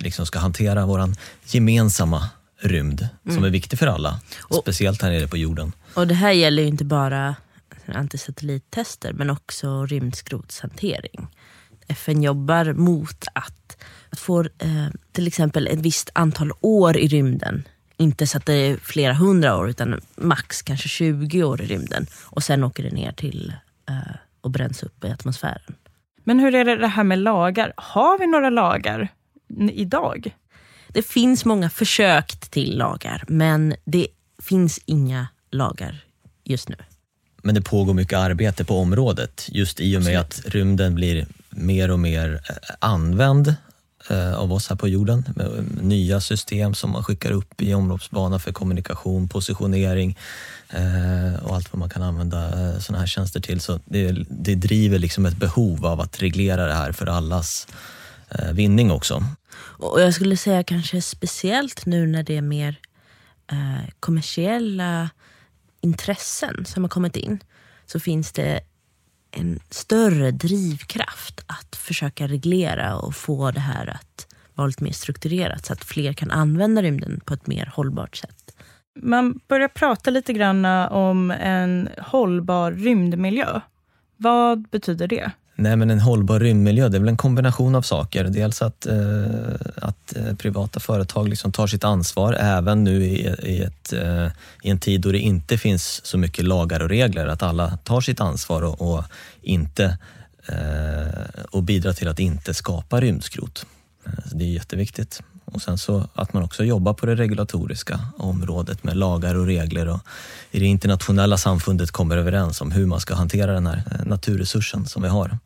liksom 0.00 0.26
ska 0.26 0.38
hantera 0.38 0.86
vår 0.86 1.14
gemensamma 1.44 2.28
rymd 2.60 3.08
mm. 3.24 3.36
som 3.36 3.44
är 3.44 3.50
viktig 3.50 3.78
för 3.78 3.86
alla, 3.86 4.20
och, 4.40 4.56
speciellt 4.56 5.02
här 5.02 5.10
nere 5.10 5.28
på 5.28 5.36
jorden. 5.36 5.72
Och 5.94 6.06
det 6.06 6.14
här 6.14 6.32
gäller 6.32 6.62
ju 6.62 6.68
inte 6.68 6.84
bara 6.84 7.36
antisatellittester 7.94 9.12
men 9.12 9.30
också 9.30 9.86
rymdskrotshantering. 9.86 11.26
FN 11.88 12.22
jobbar 12.22 12.72
mot 12.72 13.24
att, 13.32 13.82
att 14.10 14.18
få 14.18 14.40
eh, 14.40 14.88
till 15.12 15.26
exempel 15.26 15.66
ett 15.66 15.80
visst 15.80 16.10
antal 16.12 16.52
år 16.60 16.96
i 16.96 17.08
rymden. 17.08 17.68
Inte 17.96 18.26
så 18.26 18.38
att 18.38 18.46
det 18.46 18.54
är 18.54 18.76
flera 18.76 19.14
hundra 19.14 19.56
år 19.56 19.70
utan 19.70 20.00
max 20.16 20.62
kanske 20.62 20.88
20 20.88 21.44
år 21.44 21.62
i 21.62 21.66
rymden. 21.66 22.06
Och 22.24 22.42
sen 22.42 22.64
åker 22.64 22.82
det 22.82 22.90
ner 22.90 23.12
till 23.12 23.52
eh, 23.88 24.16
och 24.40 24.50
bränns 24.50 24.82
upp 24.82 25.04
i 25.04 25.08
atmosfären. 25.08 25.74
Men 26.24 26.38
hur 26.38 26.54
är 26.54 26.64
det, 26.64 26.76
det 26.76 26.86
här 26.86 27.04
med 27.04 27.18
lagar? 27.18 27.72
Har 27.76 28.18
vi 28.18 28.26
några 28.26 28.50
lagar 28.50 29.08
idag? 29.72 30.36
Det 30.88 31.02
finns 31.02 31.44
många 31.44 31.70
försök 31.70 32.50
till 32.50 32.78
lagar 32.78 33.24
men 33.28 33.74
det 33.84 34.08
finns 34.42 34.80
inga 34.86 35.26
lagar 35.50 36.04
just 36.44 36.68
nu. 36.68 36.76
Men 37.46 37.54
det 37.54 37.60
pågår 37.60 37.94
mycket 37.94 38.18
arbete 38.18 38.64
på 38.64 38.78
området 38.78 39.48
just 39.48 39.80
i 39.80 39.96
och 39.96 40.02
med 40.02 40.20
att 40.20 40.40
rymden 40.46 40.94
blir 40.94 41.26
mer 41.50 41.90
och 41.90 41.98
mer 41.98 42.40
eh, 42.48 42.56
använd 42.78 43.54
eh, 44.10 44.34
av 44.34 44.52
oss 44.52 44.68
här 44.68 44.76
på 44.76 44.88
jorden. 44.88 45.24
Med 45.36 45.66
nya 45.82 46.20
system 46.20 46.74
som 46.74 46.90
man 46.90 47.04
skickar 47.04 47.30
upp 47.30 47.62
i 47.62 47.74
omloppsbana 47.74 48.38
för 48.38 48.52
kommunikation, 48.52 49.28
positionering 49.28 50.18
eh, 50.70 51.44
och 51.44 51.56
allt 51.56 51.72
vad 51.72 51.78
man 51.78 51.90
kan 51.90 52.02
använda 52.02 52.50
sådana 52.80 53.00
här 53.00 53.06
tjänster 53.06 53.40
till. 53.40 53.60
Så 53.60 53.80
det, 53.84 54.12
det 54.28 54.54
driver 54.54 54.98
liksom 54.98 55.26
ett 55.26 55.36
behov 55.36 55.86
av 55.86 56.00
att 56.00 56.22
reglera 56.22 56.66
det 56.66 56.74
här 56.74 56.92
för 56.92 57.06
allas 57.06 57.68
vinning 58.52 58.90
också. 58.90 59.24
Och 59.58 60.00
jag 60.00 60.14
skulle 60.14 60.36
säga 60.36 60.64
kanske 60.64 61.02
speciellt 61.02 61.86
nu 61.86 62.06
när 62.06 62.22
det 62.22 62.36
är 62.36 62.42
mer 62.42 62.78
kommersiella 64.00 65.10
intressen 65.86 66.64
som 66.64 66.84
har 66.84 66.88
kommit 66.88 67.16
in 67.16 67.40
så 67.86 68.00
finns 68.00 68.32
det 68.32 68.60
en 69.30 69.60
större 69.70 70.30
drivkraft 70.30 71.40
att 71.46 71.76
försöka 71.76 72.26
reglera 72.26 72.96
och 72.96 73.14
få 73.14 73.50
det 73.50 73.60
här 73.60 73.86
att 73.86 74.26
vara 74.54 74.66
lite 74.66 74.84
mer 74.84 74.92
strukturerat 74.92 75.66
så 75.66 75.72
att 75.72 75.84
fler 75.84 76.12
kan 76.12 76.30
använda 76.30 76.82
rymden 76.82 77.20
på 77.24 77.34
ett 77.34 77.46
mer 77.46 77.72
hållbart 77.74 78.16
sätt. 78.16 78.56
Man 79.02 79.40
börjar 79.48 79.68
prata 79.68 80.10
lite 80.10 80.32
grann 80.32 80.64
om 80.90 81.30
en 81.30 81.88
hållbar 81.98 82.72
rymdmiljö. 82.72 83.60
Vad 84.16 84.68
betyder 84.68 85.08
det? 85.08 85.30
Nej, 85.58 85.76
men 85.76 85.90
en 85.90 86.00
hållbar 86.00 86.40
rymdmiljö, 86.40 86.88
det 86.88 86.96
är 86.96 87.00
väl 87.00 87.08
en 87.08 87.16
kombination 87.16 87.74
av 87.74 87.82
saker. 87.82 88.24
Dels 88.24 88.62
att, 88.62 88.86
eh, 88.86 88.96
att 89.76 90.16
eh, 90.16 90.34
privata 90.36 90.80
företag 90.80 91.28
liksom 91.28 91.52
tar 91.52 91.66
sitt 91.66 91.84
ansvar, 91.84 92.32
även 92.32 92.84
nu 92.84 93.04
i, 93.04 93.34
i, 93.42 93.62
ett, 93.62 93.92
eh, 93.92 94.26
i 94.62 94.70
en 94.70 94.78
tid 94.78 95.00
då 95.00 95.12
det 95.12 95.18
inte 95.18 95.58
finns 95.58 96.06
så 96.06 96.18
mycket 96.18 96.44
lagar 96.44 96.82
och 96.82 96.88
regler, 96.88 97.26
att 97.26 97.42
alla 97.42 97.76
tar 97.76 98.00
sitt 98.00 98.20
ansvar 98.20 98.62
och, 98.62 98.94
och 98.94 99.04
inte, 99.42 99.98
eh, 100.46 101.44
och 101.50 101.62
bidrar 101.62 101.92
till 101.92 102.08
att 102.08 102.18
inte 102.18 102.54
skapa 102.54 103.00
rymdskrot. 103.00 103.66
Eh, 104.06 104.12
så 104.30 104.36
det 104.36 104.44
är 104.44 104.48
jätteviktigt. 104.48 105.22
Och 105.52 105.62
sen 105.62 105.78
så 105.78 106.08
att 106.14 106.32
man 106.32 106.42
också 106.42 106.64
jobbar 106.64 106.94
på 106.94 107.06
det 107.06 107.14
regulatoriska 107.14 108.00
området 108.16 108.84
med 108.84 108.96
lagar 108.96 109.34
och 109.34 109.46
regler 109.46 109.88
och 109.88 110.00
i 110.50 110.58
det 110.58 110.66
internationella 110.66 111.38
samfundet 111.38 111.90
kommer 111.90 112.16
överens 112.16 112.60
om 112.60 112.72
hur 112.72 112.86
man 112.86 113.00
ska 113.00 113.14
hantera 113.14 113.52
den 113.52 113.66
här 113.66 113.82
eh, 113.90 114.06
naturresursen 114.06 114.86
som 114.86 115.02
vi 115.02 115.08
har 115.08 115.38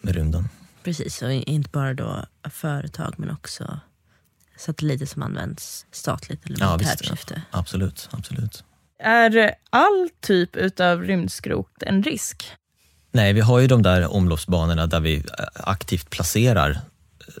med 0.00 0.14
rymden. 0.14 0.48
Precis, 0.84 1.22
och 1.22 1.32
inte 1.32 1.70
bara 1.70 1.94
då 1.94 2.24
företag 2.50 3.14
men 3.16 3.30
också 3.30 3.80
satelliter 4.56 5.06
som 5.06 5.22
används 5.22 5.86
statligt 5.92 6.46
eller 6.46 6.76
militärt 6.76 7.00
ja, 7.02 7.10
syfte. 7.10 7.42
Absolut, 7.50 8.08
absolut. 8.10 8.64
Är 8.98 9.54
all 9.70 10.08
typ 10.20 10.80
av 10.80 11.02
rymdskrot 11.02 11.82
en 11.82 12.02
risk? 12.02 12.52
Nej, 13.12 13.32
vi 13.32 13.40
har 13.40 13.58
ju 13.58 13.66
de 13.66 13.82
där 13.82 14.12
omloppsbanorna 14.12 14.86
där 14.86 15.00
vi 15.00 15.24
aktivt 15.54 16.10
placerar 16.10 16.80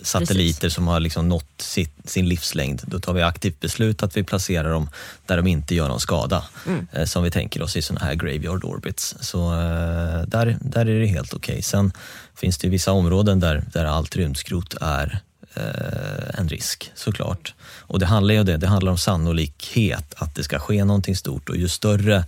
satelliter 0.02 0.60
Precis. 0.60 0.74
som 0.74 0.86
har 0.86 1.00
liksom 1.00 1.28
nått 1.28 1.44
sitt, 1.56 2.10
sin 2.10 2.28
livslängd, 2.28 2.82
då 2.86 3.00
tar 3.00 3.12
vi 3.12 3.22
aktivt 3.22 3.60
beslut 3.60 4.02
att 4.02 4.16
vi 4.16 4.22
placerar 4.22 4.70
dem 4.70 4.90
där 5.26 5.36
de 5.36 5.46
inte 5.46 5.74
gör 5.74 5.88
någon 5.88 6.00
skada. 6.00 6.44
Mm. 6.66 6.86
Eh, 6.92 7.04
som 7.04 7.22
vi 7.22 7.30
tänker 7.30 7.62
oss 7.62 7.76
i 7.76 7.82
sådana 7.82 8.06
här 8.06 8.14
graveyard 8.14 8.64
orbits. 8.64 9.14
Så 9.20 9.52
eh, 9.52 10.22
där, 10.26 10.58
där 10.60 10.86
är 10.86 11.00
det 11.00 11.06
helt 11.06 11.34
okej. 11.34 11.52
Okay. 11.52 11.62
Sen 11.62 11.92
finns 12.36 12.58
det 12.58 12.68
vissa 12.68 12.92
områden 12.92 13.40
där, 13.40 13.64
där 13.72 13.84
allt 13.84 14.16
rymdskrot 14.16 14.74
är 14.80 15.20
eh, 15.54 16.40
en 16.40 16.48
risk 16.48 16.92
såklart. 16.94 17.54
Och 17.78 17.98
det 17.98 18.06
handlar 18.06 18.34
ju 18.34 18.40
om 18.40 18.46
det, 18.46 18.56
det 18.56 18.66
handlar 18.66 18.92
om 18.92 18.98
sannolikhet 18.98 20.14
att 20.16 20.34
det 20.34 20.44
ska 20.44 20.58
ske 20.58 20.84
någonting 20.84 21.16
stort 21.16 21.48
och 21.48 21.56
ju 21.56 21.68
större 21.68 22.24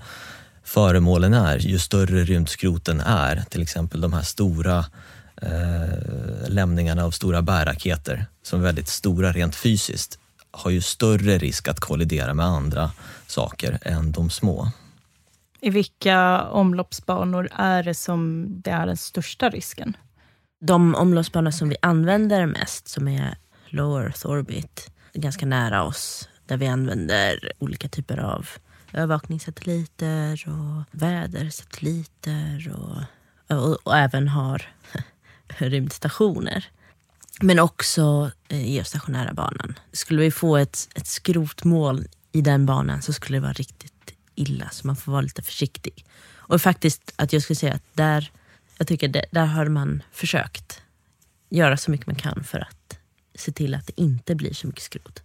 föremålen 0.64 1.35
är, 1.35 1.59
ju 1.59 1.79
större 1.79 2.25
rymdskroten 2.25 3.00
är, 3.00 3.43
till 3.50 3.62
exempel 3.62 4.00
de 4.00 4.12
här 4.12 4.23
stora 4.23 4.85
eh, 5.42 6.49
lämningarna 6.49 7.04
av 7.04 7.11
stora 7.11 7.42
bärraketer 7.42 8.26
som 8.42 8.61
är 8.61 8.64
väldigt 8.64 8.88
stora 8.88 9.32
rent 9.32 9.54
fysiskt 9.54 10.18
har 10.50 10.70
ju 10.70 10.80
större 10.80 11.38
risk 11.38 11.68
att 11.68 11.80
kollidera 11.80 12.35
med 12.35 12.47
andra 12.47 12.90
saker 13.26 13.78
än 13.82 14.12
de 14.12 14.30
små. 14.30 14.68
I 15.61 15.70
vilka 15.70 16.42
omloppsbanor 16.42 17.49
är 17.52 17.82
det 17.82 17.94
som 17.94 18.47
det 18.64 18.70
är 18.70 18.87
den 18.87 18.97
största 18.97 19.50
risken? 19.50 19.97
De 20.61 20.94
omloppsbanor 20.94 21.50
som 21.50 21.68
vi 21.68 21.76
använder 21.82 22.47
mest, 22.47 22.88
som 22.88 23.09
är 23.09 23.37
low 23.68 24.02
earth 24.02 24.26
orbit, 24.26 24.90
ganska 25.12 25.47
nära 25.47 25.82
oss, 25.82 26.28
där 26.47 26.56
vi 26.56 26.66
använder 26.66 27.52
olika 27.59 27.88
typer 27.88 28.18
av 28.18 28.49
övervakningssatelliter 28.92 30.44
och 30.49 31.00
vädersatelliter 31.00 32.73
och, 32.76 33.56
och, 33.56 33.78
och 33.87 33.97
även 33.97 34.28
har 34.28 34.62
rymdstationer. 35.59 36.64
Men 37.40 37.59
också 37.59 38.30
eh, 38.49 38.71
geostationära 38.71 39.35
banan. 39.35 39.78
Skulle 39.92 40.23
vi 40.23 40.30
få 40.30 40.57
ett, 40.57 40.88
ett 40.95 41.07
skrotmål 41.07 42.07
i 42.33 42.40
den 42.40 42.66
banan 42.66 43.02
så 43.02 43.12
skulle 43.12 43.37
det 43.38 43.42
vara 43.42 43.52
riktigt 43.52 44.14
illa. 44.35 44.69
Så 44.73 44.87
man 44.87 44.97
får 44.97 45.12
vara 45.12 45.23
lite 45.23 45.42
försiktig. 45.42 46.04
Och 46.35 46.62
faktiskt 46.62 47.12
att 47.16 47.33
jag 47.33 47.42
skulle 47.42 47.57
säga 47.57 47.75
att 47.75 47.85
där, 47.95 48.30
jag 48.78 48.87
tycker 48.87 49.09
det, 49.09 49.25
där 49.30 49.47
har 49.47 49.66
man 49.66 50.02
försökt 50.12 50.83
göra 51.50 51.76
så 51.76 51.90
mycket 51.90 52.07
man 52.07 52.16
kan 52.16 52.45
för 52.45 52.59
att 52.59 52.99
se 53.35 53.52
till 53.52 53.75
att 53.75 53.87
det 53.87 54.00
inte 54.00 54.35
blir 54.35 54.54
så 54.54 54.66
mycket 54.66 54.83
skrot. 54.83 55.23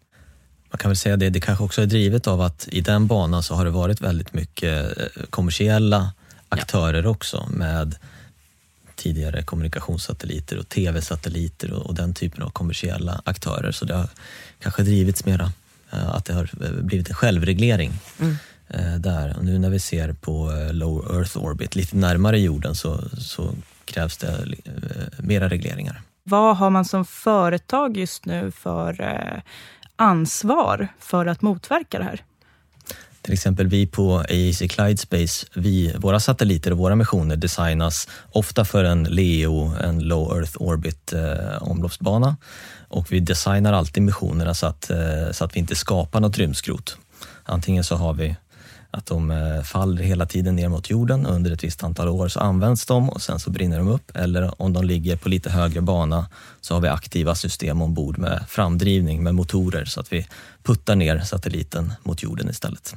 Man 0.69 0.77
kan 0.77 0.89
väl 0.89 0.97
säga 0.97 1.17
det, 1.17 1.29
det 1.29 1.39
kanske 1.39 1.63
också 1.63 1.81
är 1.81 1.85
drivet 1.85 2.27
av 2.27 2.41
att 2.41 2.67
i 2.71 2.81
den 2.81 3.07
banan 3.07 3.43
så 3.43 3.55
har 3.55 3.65
det 3.65 3.71
varit 3.71 4.01
väldigt 4.01 4.33
mycket 4.33 4.97
eh, 4.97 5.23
kommersiella 5.29 6.13
aktörer 6.49 7.03
ja. 7.03 7.09
också 7.09 7.47
med 7.49 7.95
tidigare 8.95 9.43
kommunikationssatelliter 9.43 10.57
och 10.57 10.69
tv-satelliter 10.69 11.73
och, 11.73 11.85
och, 11.85 11.95
den 11.95 12.13
typen 12.13 12.43
av 12.43 12.49
kommersiella 12.49 13.21
aktörer. 13.25 13.71
Så 13.71 13.85
det 13.85 13.95
har 13.95 14.09
kanske 14.59 14.83
drivits 14.83 15.25
mera, 15.25 15.51
eh, 15.91 16.09
att 16.09 16.25
det 16.25 16.33
har 16.33 16.49
eh, 16.63 16.71
blivit 16.71 17.09
en 17.09 17.15
självreglering 17.15 17.93
mm. 18.19 18.35
Eh, 18.67 18.95
där. 18.95 19.37
Och 19.37 19.45
nu 19.45 19.59
när 19.59 19.69
vi 19.69 19.79
ser 19.79 20.13
på 20.13 20.51
low 20.71 21.17
earth 21.17 21.37
orbit, 21.37 21.75
lite 21.75 21.95
närmare 21.95 22.39
jorden, 22.39 22.75
så, 22.75 23.01
så 23.17 23.55
krävs 23.85 24.17
det 24.17 24.45
mera 25.17 25.49
regleringar. 25.49 26.01
Vad 26.23 26.57
har 26.57 26.69
man 26.69 26.85
som 26.85 27.05
företag 27.05 27.97
just 27.97 28.25
nu 28.25 28.51
för 28.51 29.43
ansvar 29.95 30.87
för 30.99 31.25
att 31.25 31.41
motverka 31.41 31.97
det 31.97 32.03
här? 32.03 32.23
Till 33.25 33.33
exempel 33.33 33.67
vi 33.67 33.87
på 33.87 34.17
AEC 34.17 34.57
Clyde 34.69 34.97
Space, 34.97 35.45
vi, 35.53 35.93
våra 35.97 36.19
satelliter 36.19 36.71
och 36.71 36.77
våra 36.77 36.95
missioner 36.95 37.35
designas 37.35 38.07
ofta 38.31 38.65
för 38.65 38.83
en 38.83 39.03
LEO, 39.03 39.73
en 39.83 39.99
Low 39.99 40.37
Earth 40.37 40.61
Orbit 40.61 41.13
eh, 41.13 41.63
omloppsbana. 41.63 42.37
Och 42.87 43.11
vi 43.11 43.19
designar 43.19 43.73
alltid 43.73 44.03
missionerna 44.03 44.53
så 44.53 44.67
att, 44.67 44.89
eh, 44.89 45.31
så 45.31 45.45
att 45.45 45.55
vi 45.55 45.59
inte 45.59 45.75
skapar 45.75 46.19
något 46.19 46.37
rymdskrot. 46.37 46.97
Antingen 47.43 47.83
så 47.83 47.95
har 47.95 48.13
vi 48.13 48.35
Att 48.91 49.05
de 49.05 49.31
eh, 49.31 49.61
faller 49.61 50.03
hela 50.03 50.25
tiden 50.25 50.55
ner 50.55 50.69
mot 50.69 50.89
jorden 50.89 51.25
och 51.25 51.35
under 51.35 51.51
ett 51.51 51.63
visst 51.63 51.83
antal 51.83 52.07
år 52.07 52.27
så 52.27 52.39
används 52.39 52.85
de 52.85 53.09
och 53.09 53.21
sen 53.21 53.39
så 53.39 53.49
brinner 53.49 53.77
de 53.77 53.87
upp. 53.87 54.11
Eller 54.15 54.61
om 54.61 54.73
de 54.73 54.83
ligger 54.83 55.15
på 55.15 55.29
lite 55.29 55.49
högre 55.49 55.81
bana 55.81 56.29
så 56.61 56.73
har 56.73 56.81
vi 56.81 56.87
aktiva 56.87 57.35
system 57.35 57.81
ombord 57.81 58.17
med 58.17 58.45
framdrivning 58.47 59.23
med 59.23 59.35
motorer 59.35 59.85
så 59.85 59.99
att 59.99 60.13
vi 60.13 60.27
puttar 60.63 60.95
ner 60.95 61.19
satelliten 61.19 61.93
mot 62.03 62.23
jorden 62.23 62.49
istället. 62.49 62.95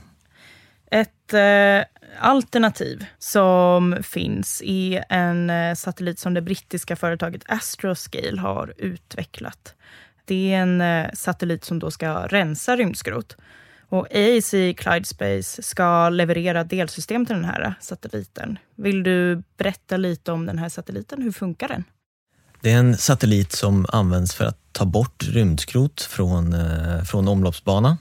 Ett 0.91 1.35
eh, 1.35 2.03
alternativ 2.21 3.07
som 3.19 3.97
finns 4.03 4.63
är 4.65 5.05
en 5.09 5.51
eh, 5.51 5.75
satellit 5.75 6.19
som 6.19 6.35
det 6.35 6.43
brittiska 6.43 6.97
företaget 6.97 7.43
Astroscale 7.47 8.41
har 8.41 8.75
utvecklat. 8.77 9.75
Det 10.25 10.53
är 10.53 10.59
en 10.59 10.81
eh, 10.81 11.11
satellit 11.15 11.65
som 11.65 11.79
då 11.79 11.91
ska 11.91 12.27
rensa 12.27 12.77
rymdskrot. 12.77 13.37
Och 13.91 14.07
AAC 14.15 14.51
Clyde 14.51 15.05
Space 15.05 15.63
ska 15.63 16.09
leverera 16.09 16.65
delsystem 16.65 17.27
till 17.27 17.35
den 17.35 17.45
här 17.45 17.75
satelliten. 17.81 18.59
Vill 18.77 19.03
du 19.03 19.43
berätta 19.57 19.97
lite 19.97 20.33
om 20.33 20.47
den 20.47 20.59
här 20.59 20.69
satelliten? 20.69 21.23
Hur 21.23 21.33
funkar 21.33 21.69
den? 21.69 21.85
Det 22.61 22.73
är 22.73 22.79
en 22.79 22.97
satellit 22.97 23.53
som 23.53 23.87
används 23.89 24.35
för 24.35 24.45
att 24.45 24.59
ta 24.73 24.85
bort 24.85 25.25
rymdskrot 25.29 26.01
från, 26.01 26.53
eh, 26.53 27.03
från 27.03 27.29
omloppsbana. 27.29 27.99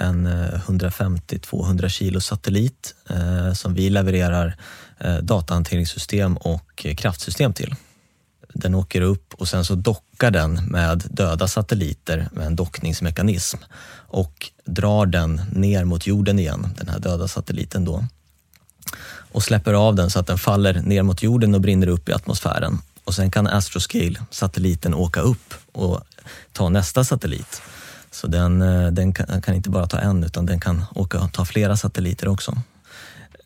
En 0.00 0.26
eh, 0.26 0.60
150-200 0.66 1.88
kilo 1.88 2.20
satellit 2.20 2.94
eh, 3.10 3.52
som 3.52 3.74
vi 3.74 3.90
levererar 3.90 4.56
eh, 4.98 5.16
datahanteringssystem 5.16 6.36
och 6.36 6.86
kraftsystem 6.96 7.52
till. 7.52 7.74
Den 8.52 8.74
åker 8.74 9.00
upp 9.00 9.34
och 9.34 9.48
sen 9.48 9.64
så 9.64 9.74
dockar 9.74 10.30
den 10.30 10.64
med 10.64 11.04
döda 11.10 11.48
satelliter 11.48 12.28
med 12.32 12.46
en 12.46 12.56
dockningsmekanism 12.56 13.58
och 14.08 14.50
drar 14.64 15.06
den 15.06 15.40
ner 15.52 15.84
mot 15.84 16.06
jorden 16.06 16.38
igen, 16.38 16.74
den 16.78 16.88
här 16.88 16.98
döda 16.98 17.28
satelliten 17.28 17.84
då 17.84 18.04
och 19.32 19.42
släpper 19.42 19.74
av 19.74 19.94
den 19.94 20.10
så 20.10 20.18
att 20.18 20.26
den 20.26 20.38
faller 20.38 20.74
ner 20.74 21.02
mot 21.02 21.22
jorden 21.22 21.54
och 21.54 21.60
brinner 21.60 21.86
upp 21.86 22.08
i 22.08 22.12
atmosfären. 22.12 22.78
Och 23.04 23.14
sen 23.14 23.30
kan 23.30 23.46
Astroscale, 23.46 24.20
satelliten, 24.30 24.94
åka 24.94 25.20
upp 25.20 25.54
och 25.72 26.00
ta 26.52 26.68
nästa 26.68 27.04
satellit. 27.04 27.62
Så 28.18 28.26
den, 28.26 28.62
eh, 28.62 28.86
den 28.86 29.12
kan, 29.12 29.42
kan 29.42 29.54
inte 29.54 29.70
bara 29.70 29.86
ta 29.86 29.98
en 29.98 30.24
utan 30.24 30.46
den 30.46 30.60
kan 30.60 30.84
åka 30.94 31.20
och 31.20 31.32
ta 31.32 31.44
flera 31.44 31.76
satelliter 31.76 32.28
också. 32.28 32.52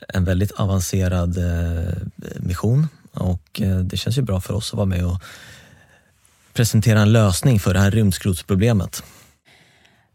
En 0.09 0.25
väldigt 0.25 0.53
avancerad 0.53 1.39
eh, 1.39 1.95
mission 2.37 2.89
och 3.13 3.61
eh, 3.61 3.77
det 3.77 3.97
känns 3.97 4.19
ju 4.19 4.23
bra 4.23 4.41
för 4.41 4.55
oss 4.55 4.73
att 4.73 4.77
vara 4.77 4.87
med 4.87 5.07
och 5.07 5.23
presentera 6.53 7.01
en 7.01 7.13
lösning 7.13 7.61
för 7.61 7.75
det 7.75 7.81
här 7.81 7.91
rymdskrotsproblemet. 7.91 9.03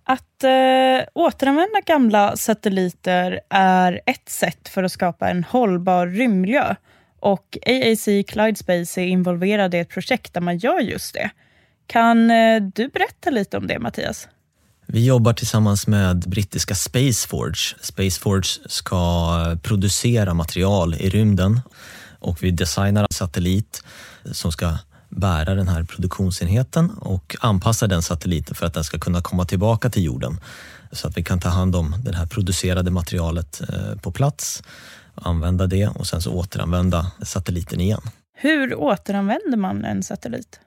Att 0.03 0.43
eh, 0.43 1.07
återanvända 1.13 1.79
gamla 1.85 2.37
satelliter 2.37 3.39
är 3.49 4.01
ett 4.05 4.29
sätt 4.29 4.69
för 4.69 4.83
att 4.83 4.91
skapa 4.91 5.29
en 5.29 5.43
hållbar 5.43 6.07
rymdmiljö. 6.07 6.75
Och 7.19 7.57
AAC 7.65 8.05
Clyde 8.27 8.55
Space 8.55 9.01
är 9.01 9.05
involverad 9.05 9.75
i 9.75 9.77
ett 9.77 9.89
projekt 9.89 10.33
där 10.33 10.41
man 10.41 10.57
gör 10.57 10.79
just 10.79 11.13
det. 11.13 11.29
Kan 11.87 12.31
eh, 12.31 12.61
du 12.61 12.87
berätta 12.87 13.29
lite 13.29 13.57
om 13.57 13.67
det, 13.67 13.79
Mattias? 13.79 14.27
Vi 14.89 15.05
jobbar 15.05 15.33
tillsammans 15.33 15.87
med 15.87 16.19
brittiska 16.19 16.75
Spaceforge. 16.75 17.75
Spaceforge 17.81 18.49
ska 18.65 19.57
producera 19.63 20.33
material 20.33 20.93
i 20.93 21.09
rymden 21.09 21.61
och 22.19 22.43
vi 22.43 22.51
designar 22.51 23.01
en 23.01 23.07
satellit 23.11 23.83
som 24.31 24.51
ska 24.51 24.77
bära 25.09 25.55
den 25.55 25.67
här 25.67 25.83
produktionsenheten 25.83 26.89
och 26.89 27.35
anpassa 27.41 27.87
den 27.87 28.01
satelliten 28.01 28.55
för 28.55 28.65
att 28.65 28.73
den 28.73 28.83
ska 28.83 28.99
kunna 28.99 29.21
komma 29.21 29.45
tillbaka 29.45 29.89
till 29.89 30.03
jorden 30.03 30.39
så 30.91 31.07
att 31.07 31.17
vi 31.17 31.23
kan 31.23 31.39
ta 31.39 31.49
hand 31.49 31.75
om 31.75 31.95
det 32.03 32.15
här 32.15 32.25
producerade 32.25 32.91
materialet 32.91 33.61
eh, 33.69 33.99
på 34.01 34.11
plats, 34.11 34.63
använda 35.15 35.67
det 35.67 35.87
och 35.87 36.07
sen 36.07 36.21
så 36.21 36.31
återanvända 36.31 37.11
satelliten 37.21 37.81
igen. 37.81 38.01
Hur 38.33 38.75
återanvänder 38.75 39.57
man 39.57 39.85
en 39.85 40.03
satellit? 40.03 40.59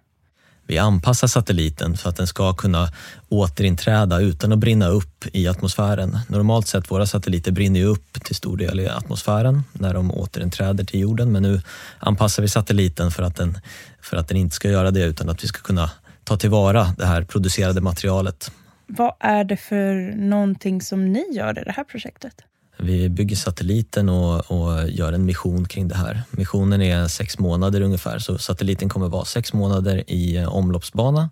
Vi 0.66 0.78
anpassar 0.78 1.28
satelliten 1.28 1.96
för 1.96 2.08
att 2.08 2.16
den 2.16 2.26
ska 2.26 2.54
kunna 2.54 2.88
återinträda 3.28 4.20
utan 4.20 4.52
att 4.52 4.58
brinna 4.58 4.88
upp 4.88 5.24
i 5.32 5.48
atmosfären. 5.48 6.18
Normalt 6.28 6.66
sett, 6.66 6.90
våra 6.90 7.06
satelliter 7.06 7.52
brinner 7.52 7.80
ju 7.80 7.86
upp 7.86 8.24
till 8.24 8.36
stor 8.36 8.56
del 8.56 8.80
i 8.80 8.88
atmosfären 8.88 9.62
när 9.72 9.94
de 9.94 10.10
återinträder 10.10 10.84
till 10.84 11.00
jorden, 11.00 11.32
men 11.32 11.42
nu 11.42 11.60
anpassar 11.98 12.42
vi 12.42 12.48
satelliten 12.48 13.10
för 13.10 13.22
att 13.22 13.36
den, 13.36 13.58
för 14.00 14.16
att 14.16 14.28
den 14.28 14.36
inte 14.36 14.54
ska 14.54 14.70
göra 14.70 14.90
det 14.90 15.04
utan 15.04 15.28
att 15.28 15.44
vi 15.44 15.48
ska 15.48 15.60
kunna 15.60 15.90
ta 16.24 16.36
tillvara 16.36 16.94
det 16.98 17.06
här 17.06 17.22
producerade 17.22 17.80
materialet. 17.80 18.50
Vad 18.86 19.14
är 19.20 19.44
det 19.44 19.56
för 19.56 20.16
någonting 20.16 20.82
som 20.82 21.12
ni 21.12 21.24
gör 21.32 21.58
i 21.60 21.64
det 21.64 21.72
här 21.72 21.84
projektet? 21.84 22.34
Vi 22.82 23.08
bygger 23.08 23.36
satelliten 23.36 24.08
och, 24.08 24.50
och, 24.50 24.88
gör 24.88 25.12
en 25.12 25.24
mission 25.24 25.68
kring 25.68 25.88
det 25.88 25.94
här. 25.94 26.22
Missionen 26.30 26.82
är 26.82 27.08
sex 27.08 27.38
månader 27.38 27.80
ungefär, 27.80 28.18
så 28.18 28.38
satelliten 28.38 28.88
kommer 28.88 29.08
vara 29.08 29.24
sex 29.24 29.52
månader 29.52 30.04
i 30.06 30.36
eh, 30.36 30.54
omloppsbana 30.54 31.30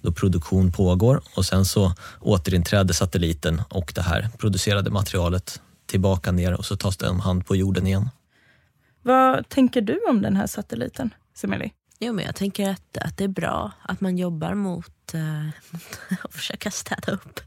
då 0.00 0.12
produktion 0.12 0.72
pågår 0.72 1.20
och 1.36 1.44
sen 1.44 1.64
så 1.64 1.92
återinträder 2.20 2.94
satelliten 2.94 3.62
och 3.68 3.92
det 3.94 4.02
här 4.02 4.28
producerade 4.38 4.90
materialet 4.90 5.60
tillbaka 5.86 6.32
ner 6.32 6.54
och 6.54 6.64
så 6.64 6.76
tas 6.76 6.96
det 6.96 7.08
om 7.08 7.20
hand 7.20 7.46
på 7.46 7.56
jorden 7.56 7.86
igen. 7.86 8.10
Vad 9.02 9.48
tänker 9.48 9.80
du 9.80 10.00
om 10.08 10.22
den 10.22 10.36
här 10.36 10.46
satelliten, 10.46 11.14
Semeli? 11.34 11.72
Jo, 11.98 12.12
men 12.12 12.24
jag 12.24 12.34
tänker 12.34 12.70
att, 12.70 12.96
att 13.00 13.16
det 13.16 13.24
är 13.24 13.28
bra 13.28 13.72
att 13.82 14.00
man 14.00 14.18
jobbar 14.18 14.54
mot 14.54 15.14
eh, 15.14 15.48
att 16.24 16.34
försöka 16.34 16.70
städa 16.70 17.12
upp. 17.12 17.40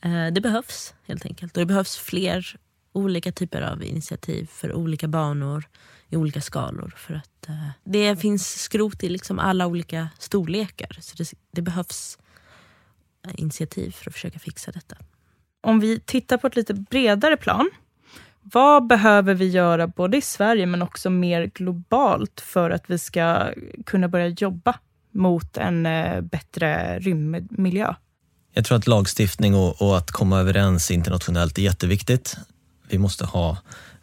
Eh, 0.00 0.26
det 0.32 0.40
behövs 0.40 0.94
helt 1.06 1.26
enkelt. 1.26 1.56
Och 1.56 1.60
det 1.60 1.66
behövs 1.66 1.96
fler 1.96 2.56
olika 2.92 3.32
typer 3.32 3.62
av 3.62 3.84
initiativ 3.84 4.46
för 4.46 4.72
olika 4.72 5.08
banor 5.08 5.64
i 6.08 6.16
olika 6.16 6.40
skalor. 6.40 6.94
För 6.96 7.14
att 7.14 7.48
eh, 7.48 7.68
Det 7.84 8.16
finns 8.16 8.62
skrot 8.62 9.04
i 9.04 9.08
liksom 9.08 9.38
alla 9.38 9.66
olika 9.66 10.08
storlekar. 10.18 10.96
Så 11.00 11.16
det, 11.16 11.32
det 11.50 11.62
behövs 11.62 12.18
eh, 13.26 13.32
initiativ 13.34 13.90
för 13.90 14.10
att 14.10 14.14
försöka 14.14 14.38
fixa 14.38 14.72
detta. 14.72 14.96
Om 15.60 15.80
vi 15.80 16.00
tittar 16.00 16.36
på 16.36 16.46
ett 16.46 16.56
lite 16.56 16.74
bredare 16.74 17.36
plan. 17.36 17.70
Vad 18.52 18.86
behöver 18.86 19.34
vi 19.34 19.48
göra 19.48 19.86
både 19.86 20.16
i 20.16 20.20
Sverige 20.20 20.66
men 20.66 20.82
också 20.82 21.10
mer 21.10 21.46
globalt 21.54 22.40
för 22.40 22.70
att 22.70 22.90
vi 22.90 22.98
ska 22.98 23.52
kunna 23.86 24.08
börja 24.08 24.26
jobba 24.26 24.78
mot 25.10 25.56
en 25.56 25.82
bättre 26.28 26.98
rymdmiljö? 26.98 27.94
Jag 28.56 28.64
tror 28.64 28.78
att 28.78 28.86
lagstiftning 28.86 29.54
och, 29.54 29.82
och, 29.82 29.96
att 29.96 30.10
komma 30.10 30.40
överens 30.40 30.90
internationellt 30.90 31.58
är 31.58 31.62
jätteviktigt. 31.62 32.36
Vi 32.88 32.98
måste 32.98 33.24
ha 33.24 33.58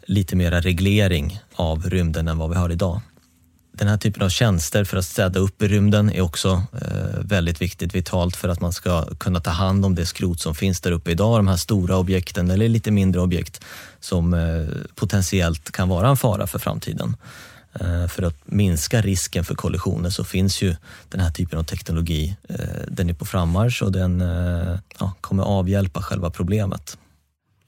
lite 0.06 0.36
mera 0.36 0.60
reglering 0.60 1.40
av 1.54 1.90
rymden 1.90 2.28
än 2.28 2.38
vad 2.38 2.50
vi 2.50 2.56
har 2.56 2.70
idag. 2.70 3.00
Den 3.72 3.88
här 3.88 3.96
typen 3.96 4.22
av 4.22 4.28
tjänster 4.28 4.84
för 4.84 4.96
att 4.96 5.04
städa 5.04 5.40
upp 5.40 5.62
i 5.62 5.68
rymden 5.68 6.10
är 6.10 6.20
också 6.20 6.62
eh, 6.72 7.20
väldigt 7.20 7.62
viktigt, 7.62 7.94
vitalt 7.94 8.36
för 8.36 8.48
att 8.48 8.60
man 8.60 8.72
ska 8.72 9.04
kunna 9.04 9.40
ta 9.40 9.50
hand 9.50 9.84
om 9.84 9.94
det 9.94 10.06
skrot 10.06 10.40
som 10.40 10.54
finns 10.54 10.80
där 10.80 10.92
uppe 10.92 11.10
idag, 11.10 11.38
de 11.38 11.48
här 11.48 11.56
stora 11.56 11.96
objekten 11.96 12.50
eller 12.50 12.68
lite 12.68 12.90
mindre 12.90 13.20
objekt 13.20 13.64
som 14.00 14.34
eh, 14.34 14.66
potentiellt 14.94 15.70
kan 15.70 15.88
vara 15.88 16.08
en 16.08 16.16
fara 16.16 16.46
för 16.46 16.58
framtiden. 16.58 17.16
Eh, 17.80 18.06
för 18.08 18.22
att 18.22 18.36
minska 18.44 19.00
risken 19.00 19.44
för 19.44 19.54
kollisioner 19.54 20.10
så 20.10 20.24
finns 20.24 20.62
ju 20.62 20.76
den 21.08 21.20
här 21.20 21.30
typen 21.30 21.58
av 21.58 21.64
teknologi. 21.64 22.36
Eh, 22.48 22.58
den 22.88 23.10
är 23.10 23.14
på 23.14 23.24
frammarsch 23.24 23.82
och 23.82 23.92
den 23.92 24.20
eh, 24.20 24.78
ja, 24.98 25.12
kommer 25.20 25.42
avhjälpa 25.42 26.02
själva 26.02 26.30
problemet. 26.30 26.98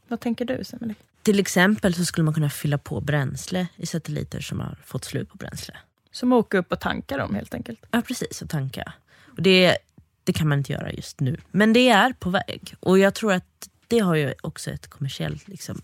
Vad 0.08 0.20
tänker 0.20 0.44
du, 0.44 0.64
Semeli? 0.64 0.94
Till 1.22 1.40
exempel 1.40 1.94
så 1.94 2.04
skulle 2.04 2.24
man 2.24 2.34
kunna 2.34 2.50
fylla 2.50 2.78
på 2.78 3.00
bränsle 3.00 3.66
i 3.76 3.86
satelliter 3.86 4.40
som 4.40 4.60
har 4.60 4.78
fått 4.84 5.04
slut 5.04 5.28
på 5.28 5.36
bränsle. 5.36 5.74
Som 6.12 6.32
åker 6.32 6.58
upp 6.58 6.72
och 6.72 6.80
tankar 6.80 7.18
dem 7.18 7.34
helt 7.34 7.54
enkelt? 7.54 7.80
Ja, 7.90 8.02
precis. 8.02 8.42
Och 8.42 8.48
tanka. 8.48 8.92
Och 9.36 9.42
det, 9.42 9.78
det 10.24 10.32
kan 10.32 10.48
man 10.48 10.58
inte 10.58 10.72
göra 10.72 10.92
just 10.92 11.20
nu. 11.20 11.36
Men 11.50 11.72
det 11.72 11.88
är 11.88 12.12
på 12.12 12.30
väg. 12.30 12.74
Och 12.80 12.98
jag 12.98 13.14
tror 13.14 13.32
att 13.32 13.68
det 13.88 13.98
har 13.98 14.14
ju 14.14 14.34
också 14.40 14.70
ett 14.70 14.86
kommersiellt 14.86 15.48
liksom, 15.48 15.82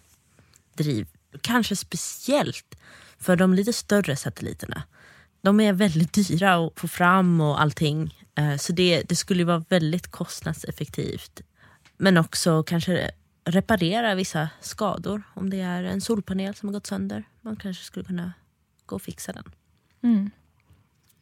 driv. 0.74 1.06
Kanske 1.40 1.76
speciellt 1.76 2.78
för 3.18 3.36
de 3.36 3.54
lite 3.54 3.72
större 3.72 4.16
satelliterna. 4.16 4.82
De 5.40 5.60
är 5.60 5.72
väldigt 5.72 6.12
dyra 6.12 6.54
att 6.54 6.80
få 6.80 6.88
fram 6.88 7.40
och 7.40 7.60
allting. 7.60 8.26
Eh, 8.34 8.56
så 8.56 8.72
det, 8.72 9.02
det 9.02 9.16
skulle 9.16 9.44
vara 9.44 9.64
väldigt 9.68 10.10
kostnadseffektivt. 10.10 11.40
Men 11.96 12.16
också 12.16 12.62
kanske 12.62 13.10
reparera 13.44 14.14
vissa 14.14 14.48
skador. 14.60 15.22
Om 15.34 15.50
det 15.50 15.60
är 15.60 15.84
en 15.84 16.00
solpanel 16.00 16.54
som 16.54 16.68
har 16.68 16.72
gått 16.74 16.86
sönder. 16.86 17.24
Man 17.40 17.56
kanske 17.56 17.84
skulle 17.84 18.04
kunna 18.04 18.32
gå 18.86 18.96
och 18.96 19.02
fixa 19.02 19.32
den. 19.32 19.44
Mm. 20.02 20.30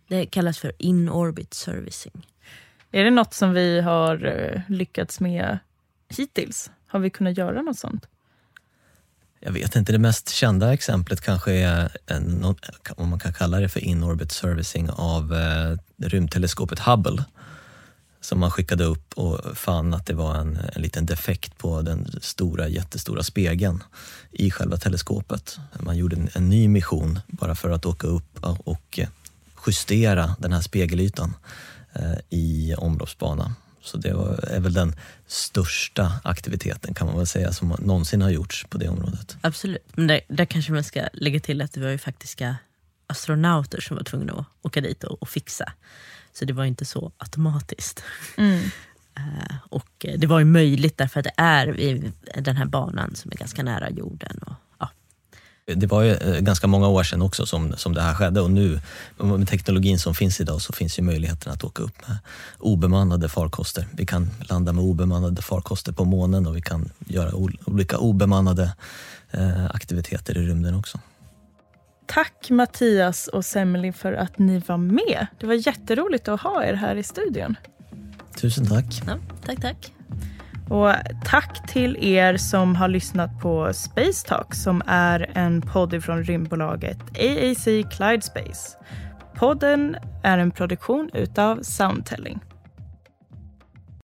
Det 0.09 0.27
kallas 0.27 0.59
för 0.59 0.73
in-orbit 0.79 1.55
servicing. 1.55 2.27
Är 2.91 3.05
det 3.05 3.11
något 3.11 3.35
som 3.35 3.53
vi 3.53 3.81
har 3.81 4.25
eh, 4.25 4.61
lyckats 4.69 5.21
med 5.21 5.59
hittills? 6.09 6.71
Har 6.87 7.01
vi 7.01 7.11
kunnat 7.11 7.39
göra 7.39 7.63
något 7.63 7.79
sånt? 7.79 8.07
Jag 9.41 9.53
vet 9.53 9.77
inte, 9.77 9.93
det 9.93 9.99
mest 9.99 10.29
kända 10.29 10.73
exemplet 10.73 11.21
kanske 11.21 11.53
är, 11.53 11.97
en, 12.07 12.55
om 12.97 13.09
man 13.09 13.19
kan 13.19 13.33
kalla 13.33 13.61
det 13.61 13.69
för 13.69 13.81
in-orbit 13.81 14.33
servicing 14.33 14.91
av 14.91 15.35
eh, 15.35 15.77
rymdteleskopet 16.07 16.79
Hubble 16.79 17.25
som 18.21 18.41
man 18.41 18.51
skickade 18.51 18.85
upp 18.85 19.13
och 19.15 19.59
fann 19.59 19.95
att 19.95 20.07
det 20.07 20.15
var 20.15 20.35
en, 20.35 20.59
en 20.73 20.83
liten 20.83 21.07
defekt 21.07 21.59
på 21.59 21.83
den 21.83 22.09
stora, 22.21 22.69
jättestora 22.69 23.23
spegeln 23.23 23.83
i 24.31 24.51
själva 24.51 24.77
teleskopet. 24.77 25.59
Man 25.81 25.97
gjorde 25.97 26.17
en, 26.17 26.29
en 26.33 26.49
ny 26.49 26.69
mission 26.69 27.21
bara 27.27 27.55
för 27.55 27.71
att 27.71 27.87
åka 27.87 28.07
upp 28.07 28.39
och 28.65 29.01
justera 29.67 30.37
den 30.39 30.53
här 30.53 30.61
spegelytan 30.61 31.35
eh, 31.93 32.19
i 32.29 32.75
omloppsbana. 32.79 33.55
Så 33.83 33.97
det 33.97 34.15
var, 34.15 34.45
är 34.45 34.61
väl 34.61 34.73
den 34.73 34.95
största 35.27 36.13
aktiviteten 36.25 36.95
kan 36.95 37.07
man 37.07 37.17
väl 37.17 37.27
säga 37.27 37.53
som 37.53 37.69
någonsin 37.69 38.23
har 38.23 38.31
gjorts 38.31 38.67
på 38.69 38.79
det 38.79 38.89
området. 38.89 39.37
Absolut, 39.41 39.97
men 39.97 40.07
där, 40.07 40.21
där 40.29 40.45
kanske 40.45 40.73
man 40.73 40.85
ska 40.85 41.09
lägga 41.13 41.41
till 41.41 41.63
att 41.63 41.73
det 41.73 41.81
var 41.81 41.89
ju 41.89 41.99
faktiska 41.99 42.57
astronauter 43.07 43.81
som 43.81 43.97
var 43.97 44.05
tvungna 44.05 44.33
att 44.33 44.47
åka 44.63 44.81
dit 44.81 45.05
och, 45.05 45.23
och 45.23 45.29
fixa. 45.29 45.73
Så 46.33 46.45
det 46.45 46.53
var 46.53 46.65
inte 46.65 46.85
så 46.85 47.13
automatiskt. 47.19 48.03
Mm. 48.37 48.61
uh, 49.19 49.57
och 49.69 50.07
det 50.17 50.27
var 50.27 50.39
ju 50.39 50.45
möjligt 50.45 50.99
därför 50.99 51.21
att 51.21 51.25
det 51.25 51.35
är 51.37 51.67
den 52.41 52.57
här 52.57 52.67
banan 52.67 53.15
som 53.15 53.33
är 53.33 53.37
ganska 53.37 53.63
nära 53.63 53.91
jorden. 53.91 54.39
Och. 54.47 54.53
Det 55.65 55.87
var 55.87 56.03
ju 56.03 56.15
eh, 56.15 56.41
ganska 56.41 56.67
många 56.67 56.89
år 56.89 57.03
sedan 57.03 57.23
också 57.23 57.47
som, 57.47 57.77
som 57.77 57.95
det 57.95 58.03
här 58.03 58.15
skedde 58.15 58.41
och 58.41 58.51
nu 58.51 58.81
med 59.17 59.49
teknologin 59.49 59.99
som 59.99 60.15
finns 60.15 60.41
idag 60.41 60.61
så 60.61 60.73
finns 60.73 60.99
ju 60.99 61.03
möjligheten 61.03 61.53
att 61.53 61.65
åka 61.65 61.83
upp 61.83 62.09
med 62.09 62.19
obemannade 62.59 63.29
farkoster. 63.29 63.87
Vi 63.93 64.07
kan 64.07 64.31
landa 64.41 64.73
med 64.73 64.85
obemannade 64.85 65.43
farkoster 65.43 65.93
på 65.93 66.05
månen 66.05 66.47
och 66.47 66.57
vi 66.57 66.63
kan 66.63 66.91
göra 67.07 67.35
olika 67.67 67.99
obemannade 67.99 68.73
uh, 69.35 69.67
aktiviteter 69.67 70.39
i 70.39 70.41
rymden 70.41 70.75
också. 70.75 70.99
Tack 72.07 72.51
Mattias 72.51 73.29
och 73.29 73.45
Semli 73.45 73.93
för 73.93 74.13
att 74.13 74.39
ni 74.39 74.63
var 74.67 74.77
med. 74.77 75.27
Det 75.41 75.47
var 75.47 75.67
jätteroligt 75.67 76.29
att 76.29 76.41
ha 76.41 76.65
er 76.65 76.75
här 76.75 76.97
i 76.97 77.03
studion. 77.03 77.57
Tusen 78.41 78.67
tack. 78.67 79.03
Ja, 79.07 79.19
tack, 79.47 79.61
tack. 79.61 79.93
Och 80.71 80.93
tack 81.25 81.69
till 81.69 81.97
er 82.05 82.37
som 82.37 82.77
har 82.77 82.89
lyssnat 82.89 83.41
på 83.41 83.73
Space 83.73 84.29
Talk 84.29 84.55
som 84.55 84.83
är 84.87 85.31
en 85.35 85.63
podd 85.63 86.05
från 86.05 86.25
rymdbolaget 86.25 86.99
AAC 87.01 87.65
Clyde 87.65 88.23
Space. 88.23 88.79
Podden 89.35 89.97
är 90.23 90.39
en 90.39 90.51
produktion 90.51 91.11
utav 91.15 91.63
Soundtelling. 91.63 92.41